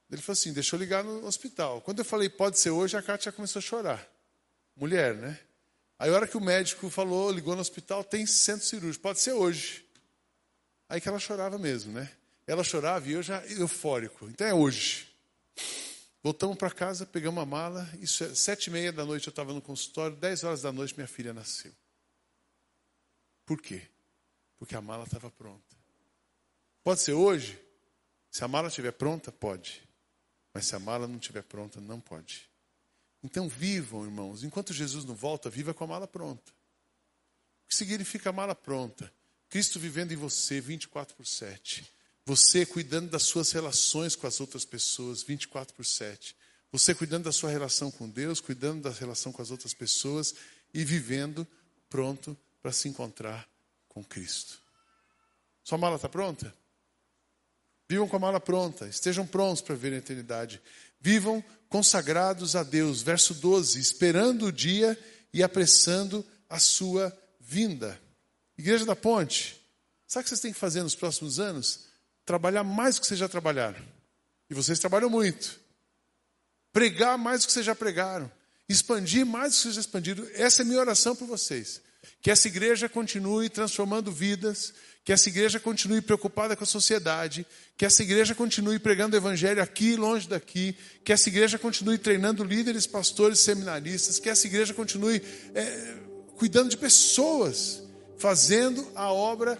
Ele 0.10 0.22
falou 0.22 0.34
assim: 0.34 0.54
deixa 0.54 0.76
eu 0.76 0.80
ligar 0.80 1.04
no 1.04 1.26
hospital. 1.26 1.82
Quando 1.82 2.00
eu 2.00 2.06
falei 2.06 2.30
pode 2.30 2.58
ser 2.60 2.70
hoje, 2.70 2.96
a 2.96 3.02
Kátia 3.02 3.32
começou 3.32 3.60
a 3.60 3.64
chorar. 3.64 4.08
Mulher, 4.76 5.16
né? 5.16 5.40
Aí 6.00 6.10
a 6.10 6.14
hora 6.14 6.28
que 6.28 6.38
o 6.38 6.42
médico 6.42 6.90
falou, 6.90 7.32
ligou 7.32 7.56
no 7.56 7.62
hospital, 7.62 8.04
tem 8.04 8.26
centro 8.26 8.66
cirúrgico, 8.66 9.02
pode 9.02 9.20
ser 9.20 9.34
hoje. 9.34 9.84
Aí 10.88 11.02
que 11.02 11.10
ela 11.10 11.20
chorava 11.20 11.58
mesmo, 11.58 11.92
né? 11.92 12.10
Ela 12.46 12.64
chorava 12.64 13.10
e 13.10 13.14
eu 13.14 13.24
já 13.24 13.44
eufórico. 13.48 14.30
Então 14.30 14.48
é 14.48 14.54
hoje. 14.54 15.08
Voltamos 16.24 16.58
para 16.58 16.72
casa, 16.72 17.06
pegamos 17.06 17.42
a 17.42 17.46
mala. 17.46 17.90
Isso 18.00 18.24
é 18.24 18.34
sete 18.34 18.68
e 18.68 18.70
meia 18.72 18.92
da 18.92 19.06
noite 19.06 19.28
eu 19.28 19.32
estava 19.32 19.54
no 19.54 19.62
consultório. 19.62 20.16
Dez 20.18 20.44
horas 20.44 20.62
da 20.62 20.72
noite 20.72 20.96
minha 20.96 21.08
filha 21.08 21.34
nasceu. 21.34 21.72
Por 23.46 23.62
quê? 23.62 23.88
Porque 24.58 24.76
a 24.76 24.82
mala 24.82 25.04
estava 25.04 25.30
pronta. 25.32 25.76
Pode 26.84 27.02
ser 27.02 27.14
hoje? 27.14 27.60
Se 28.30 28.44
a 28.44 28.48
mala 28.48 28.68
estiver 28.68 28.92
pronta, 28.92 29.32
pode. 29.32 29.82
Mas 30.54 30.66
se 30.66 30.76
a 30.76 30.80
mala 30.80 31.08
não 31.08 31.18
estiver 31.18 31.44
pronta, 31.44 31.80
não 31.80 32.00
pode. 32.00 32.50
Então 33.24 33.48
vivam, 33.48 34.06
irmãos. 34.06 34.44
Enquanto 34.44 34.74
Jesus 34.74 35.06
não 35.06 35.16
volta, 35.16 35.50
viva 35.50 35.74
com 35.74 35.84
a 35.84 35.88
mala 35.88 36.08
pronta. 36.08 36.52
O 37.66 37.68
que 37.70 37.76
significa 37.76 38.30
a 38.30 38.34
mala 38.34 38.56
pronta? 38.56 39.12
Cristo 39.50 39.80
vivendo 39.80 40.12
em 40.12 40.16
você 40.16 40.60
24 40.60 41.16
por 41.16 41.26
7. 41.26 41.97
Você 42.28 42.66
cuidando 42.66 43.10
das 43.10 43.24
suas 43.24 43.54
relações 43.54 44.14
com 44.14 44.28
as 44.28 44.42
outras 44.42 44.66
pessoas 44.66 45.24
24 45.24 45.74
por 45.74 45.86
7. 45.86 46.36
Você 46.74 46.94
cuidando 46.94 47.24
da 47.24 47.32
sua 47.32 47.50
relação 47.50 47.90
com 47.90 48.10
Deus, 48.10 48.42
cuidando 48.42 48.82
da 48.82 48.90
relação 48.90 49.32
com 49.32 49.42
as 49.42 49.50
outras 49.50 49.74
pessoas 49.74 50.36
e 50.74 50.84
vivendo 50.84 51.48
pronto 51.90 52.38
para 52.62 52.74
se 52.74 52.90
encontrar 52.90 53.48
com 53.88 54.04
Cristo. 54.04 54.60
Sua 55.64 55.78
mala 55.78 55.96
está 55.96 56.10
pronta? 56.10 56.54
Vivam 57.88 58.10
com 58.10 58.18
a 58.18 58.20
mala 58.20 58.42
pronta, 58.42 58.90
estejam 58.90 59.26
prontos 59.26 59.62
para 59.62 59.76
ver 59.76 59.94
a 59.94 59.98
eternidade. 59.98 60.62
Vivam 61.00 61.42
consagrados 61.70 62.58
a 62.58 62.64
Deus. 62.64 63.02
Verso 63.02 63.36
12: 63.36 63.80
esperando 63.80 64.48
o 64.48 64.52
dia 64.52 65.00
e 65.32 65.42
apressando 65.42 66.26
a 66.50 66.60
sua 66.60 67.18
vinda. 67.40 67.98
Igreja 68.58 68.86
da 68.86 68.98
Ponte, 68.98 69.56
sabe 70.06 70.24
o 70.24 70.24
que 70.26 70.30
vocês 70.32 70.42
têm 70.42 70.52
que 70.52 70.60
fazer 70.60 70.84
nos 70.84 70.94
próximos 70.94 71.40
anos? 71.40 71.87
Trabalhar 72.28 72.64
mais 72.64 72.96
do 72.96 73.02
que 73.02 73.08
vocês 73.08 73.20
já 73.20 73.30
trabalharam. 73.30 73.80
E 74.50 74.54
vocês 74.54 74.78
trabalham 74.78 75.10
muito. 75.10 75.60
Pregar 76.74 77.18
mais 77.18 77.42
do 77.42 77.48
que 77.48 77.54
vocês 77.54 77.66
já 77.66 77.74
pregaram. 77.74 78.30
Expandir 78.68 79.26
mais 79.26 79.54
do 79.54 79.56
que 79.56 79.62
vocês 79.62 79.76
já 79.76 79.82
expandiram. 79.82 80.28
Essa 80.34 80.62
é 80.62 80.66
minha 80.66 80.80
oração 80.80 81.16
por 81.16 81.26
vocês. 81.26 81.82
Que 82.22 82.30
essa 82.30 82.50
igreja 82.50 82.90
continue 82.90 83.50
transformando 83.50 84.12
vidas, 84.12 84.74
que 85.06 85.14
essa 85.14 85.30
igreja 85.30 85.58
continue 85.58 86.02
preocupada 86.02 86.54
com 86.54 86.66
a 86.66 86.68
sociedade, 86.68 87.48
que 87.78 87.86
essa 87.86 88.04
igreja 88.04 88.36
continue 88.36 88.78
pregando 88.78 89.16
o 89.16 89.20
evangelho 89.20 89.64
aqui, 89.64 89.96
longe 89.96 90.28
daqui, 90.28 90.76
que 91.06 91.14
essa 91.14 91.30
igreja 91.30 91.58
continue 91.58 91.98
treinando 91.98 92.44
líderes, 92.44 92.86
pastores, 92.86 93.40
seminaristas, 93.40 94.20
que 94.20 94.30
essa 94.30 94.46
igreja 94.48 94.74
continue 94.74 95.22
é, 95.56 95.98
cuidando 96.36 96.70
de 96.70 96.78
pessoas, 96.78 97.82
fazendo 98.18 98.86
a 98.96 99.12
obra 99.14 99.58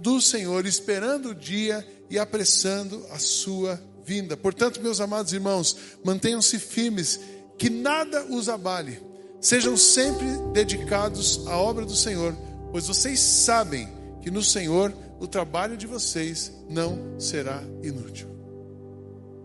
do 0.00 0.20
Senhor, 0.20 0.66
esperando 0.66 1.30
o 1.30 1.34
dia 1.34 1.86
e 2.08 2.18
apressando 2.18 3.04
a 3.10 3.18
sua 3.18 3.80
vinda. 4.04 4.36
Portanto, 4.36 4.82
meus 4.82 5.00
amados 5.00 5.32
irmãos, 5.32 5.76
mantenham-se 6.04 6.58
firmes, 6.58 7.20
que 7.58 7.70
nada 7.70 8.24
os 8.24 8.48
abale. 8.48 9.00
Sejam 9.40 9.76
sempre 9.76 10.26
dedicados 10.52 11.46
à 11.46 11.56
obra 11.56 11.84
do 11.84 11.94
Senhor, 11.94 12.36
pois 12.70 12.86
vocês 12.86 13.20
sabem 13.20 13.88
que 14.20 14.30
no 14.30 14.42
Senhor 14.42 14.92
o 15.18 15.26
trabalho 15.26 15.76
de 15.76 15.86
vocês 15.86 16.52
não 16.68 17.18
será 17.18 17.62
inútil. 17.82 18.28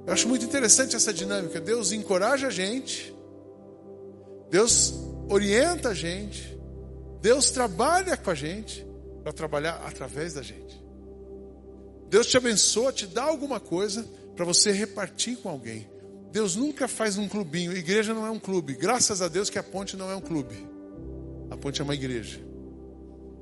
Eu 0.08 0.14
acho 0.14 0.28
muito 0.28 0.46
interessante 0.46 0.96
essa 0.96 1.14
dinâmica. 1.14 1.60
Deus 1.60 1.92
encoraja 1.92 2.48
a 2.48 2.52
gente, 2.52 3.14
Deus 4.50 4.94
orienta 5.30 5.90
a 5.90 5.94
gente, 5.94 6.58
Deus 7.22 7.50
trabalha 7.50 8.16
com 8.16 8.30
a 8.30 8.36
gente 8.36 8.86
para 9.26 9.34
trabalhar 9.34 9.82
através 9.84 10.36
da 10.36 10.44
gente. 10.44 10.80
Deus 12.12 12.28
te 12.28 12.38
abençoa, 12.38 12.94
te 12.94 13.08
dá 13.08 13.24
alguma 13.24 13.60
coisa 13.60 14.08
para 14.36 14.46
você 14.46 14.72
repartir 14.72 15.38
com 15.38 15.50
alguém. 15.50 15.90
Deus 16.32 16.56
nunca 16.56 16.88
faz 16.88 17.18
um 17.18 17.28
clubinho. 17.28 17.76
Igreja 17.76 18.14
não 18.14 18.24
é 18.24 18.30
um 18.30 18.38
clube. 18.38 18.76
Graças 18.76 19.24
a 19.24 19.28
Deus 19.28 19.50
que 19.50 19.58
a 19.58 19.64
ponte 19.64 19.98
não 19.98 20.12
é 20.12 20.16
um 20.16 20.22
clube. 20.22 20.56
A 21.50 21.58
ponte 21.58 21.82
é 21.82 21.84
uma 21.84 21.96
igreja. 21.96 22.40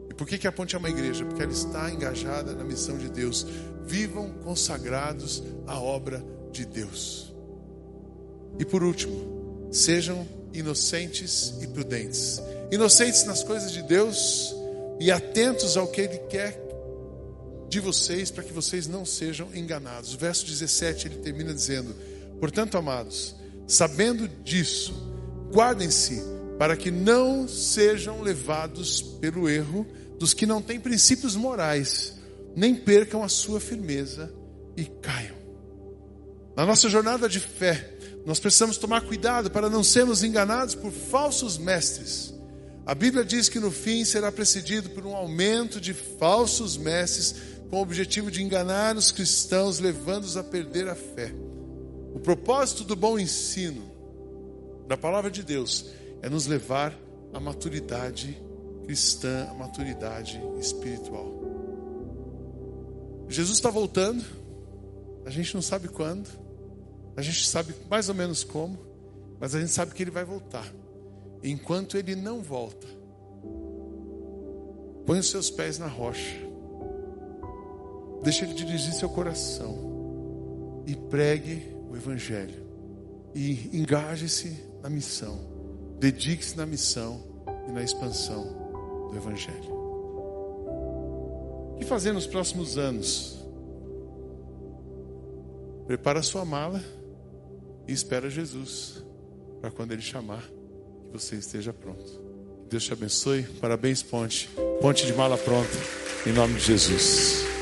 E 0.09 0.13
por 0.13 0.25
que, 0.25 0.37
que 0.37 0.47
a 0.47 0.53
ponte 0.53 0.73
é 0.73 0.79
uma 0.79 0.89
igreja? 0.89 1.25
Porque 1.25 1.43
ela 1.43 1.51
está 1.51 1.91
engajada 1.91 2.53
na 2.53 2.63
missão 2.63 2.97
de 2.97 3.09
Deus. 3.09 3.45
Vivam 3.83 4.31
consagrados 4.35 5.43
à 5.67 5.77
obra 5.77 6.23
de 6.49 6.65
Deus. 6.65 7.35
E 8.57 8.63
por 8.63 8.81
último, 8.83 9.67
sejam 9.69 10.25
inocentes 10.53 11.55
e 11.61 11.67
prudentes. 11.67 12.41
Inocentes 12.71 13.25
nas 13.25 13.43
coisas 13.43 13.69
de 13.73 13.81
Deus 13.81 14.62
e 15.03 15.11
atentos 15.11 15.75
ao 15.75 15.85
que 15.85 15.99
Ele 15.99 16.17
quer 16.29 16.57
de 17.67 17.81
vocês, 17.81 18.31
para 18.31 18.41
que 18.41 18.53
vocês 18.53 18.87
não 18.87 19.05
sejam 19.05 19.53
enganados. 19.53 20.13
O 20.13 20.17
verso 20.17 20.45
17 20.45 21.07
ele 21.07 21.17
termina 21.17 21.53
dizendo: 21.53 21.93
Portanto, 22.39 22.77
amados, 22.77 23.35
sabendo 23.67 24.29
disso, 24.29 24.93
guardem-se 25.51 26.23
para 26.57 26.77
que 26.77 26.89
não 26.89 27.49
sejam 27.49 28.21
levados 28.21 29.01
pelo 29.01 29.49
erro 29.49 29.85
dos 30.17 30.33
que 30.33 30.45
não 30.45 30.61
têm 30.61 30.79
princípios 30.79 31.35
morais, 31.35 32.13
nem 32.55 32.73
percam 32.73 33.23
a 33.23 33.27
sua 33.27 33.59
firmeza 33.59 34.33
e 34.77 34.85
caiam. 34.85 35.35
Na 36.55 36.65
nossa 36.65 36.87
jornada 36.87 37.27
de 37.27 37.41
fé, 37.41 37.97
nós 38.25 38.39
precisamos 38.39 38.77
tomar 38.77 39.01
cuidado 39.01 39.51
para 39.51 39.69
não 39.69 39.83
sermos 39.83 40.23
enganados 40.23 40.75
por 40.75 40.93
falsos 40.93 41.57
mestres. 41.57 42.32
A 42.85 42.93
Bíblia 42.93 43.23
diz 43.23 43.47
que 43.47 43.59
no 43.59 43.71
fim 43.71 44.03
será 44.03 44.31
precedido 44.31 44.89
por 44.89 45.05
um 45.05 45.15
aumento 45.15 45.79
de 45.79 45.93
falsos 45.93 46.75
mestres 46.75 47.35
com 47.69 47.77
o 47.77 47.81
objetivo 47.81 48.29
de 48.29 48.43
enganar 48.43 48.97
os 48.97 49.11
cristãos, 49.11 49.79
levando-os 49.79 50.35
a 50.35 50.43
perder 50.43 50.89
a 50.89 50.95
fé. 50.95 51.33
O 52.13 52.19
propósito 52.19 52.83
do 52.83 52.95
bom 52.95 53.17
ensino 53.17 53.89
da 54.87 54.97
palavra 54.97 55.31
de 55.31 55.43
Deus 55.43 55.85
é 56.21 56.29
nos 56.29 56.45
levar 56.45 56.93
à 57.33 57.39
maturidade 57.39 58.37
cristã, 58.83 59.47
à 59.49 59.53
maturidade 59.53 60.41
espiritual. 60.59 61.31
Jesus 63.29 63.57
está 63.57 63.69
voltando, 63.69 64.23
a 65.25 65.29
gente 65.29 65.55
não 65.55 65.61
sabe 65.61 65.87
quando, 65.87 66.29
a 67.15 67.21
gente 67.21 67.47
sabe 67.47 67.73
mais 67.89 68.09
ou 68.09 68.15
menos 68.15 68.43
como, 68.43 68.77
mas 69.39 69.55
a 69.55 69.59
gente 69.59 69.71
sabe 69.71 69.93
que 69.93 70.03
ele 70.03 70.11
vai 70.11 70.25
voltar. 70.25 70.69
Enquanto 71.43 71.97
ele 71.97 72.15
não 72.15 72.41
volta, 72.41 72.87
põe 75.05 75.19
os 75.19 75.29
seus 75.29 75.49
pés 75.49 75.77
na 75.77 75.87
rocha, 75.87 76.39
deixa 78.23 78.45
ele 78.45 78.53
dirigir 78.53 78.93
seu 78.93 79.09
coração 79.09 80.83
e 80.87 80.95
pregue 80.95 81.75
o 81.89 81.95
Evangelho. 81.97 82.63
E 83.35 83.77
engaje-se 83.77 84.55
na 84.81 84.89
missão, 84.89 85.37
dedique-se 85.99 86.55
na 86.55 86.65
missão 86.65 87.21
e 87.67 87.71
na 87.71 87.83
expansão 87.83 89.09
do 89.11 89.17
Evangelho. 89.17 89.73
O 91.73 91.75
que 91.77 91.85
fazer 91.85 92.13
nos 92.13 92.25
próximos 92.25 92.77
anos? 92.77 93.43
Prepara 95.85 96.21
sua 96.21 96.45
mala 96.45 96.81
e 97.85 97.91
espera 97.91 98.29
Jesus 98.29 99.03
para 99.59 99.71
quando 99.71 99.91
Ele 99.91 100.01
chamar, 100.01 100.43
você 101.13 101.35
esteja 101.35 101.71
pronto. 101.71 102.21
Deus 102.69 102.83
te 102.83 102.91
abençoe. 102.91 103.43
Parabéns, 103.61 104.01
Ponte. 104.01 104.49
Ponte 104.81 105.05
de 105.05 105.13
mala 105.13 105.37
pronta. 105.37 105.77
Em 106.25 106.33
nome 106.33 106.55
de 106.55 106.65
Jesus. 106.65 107.52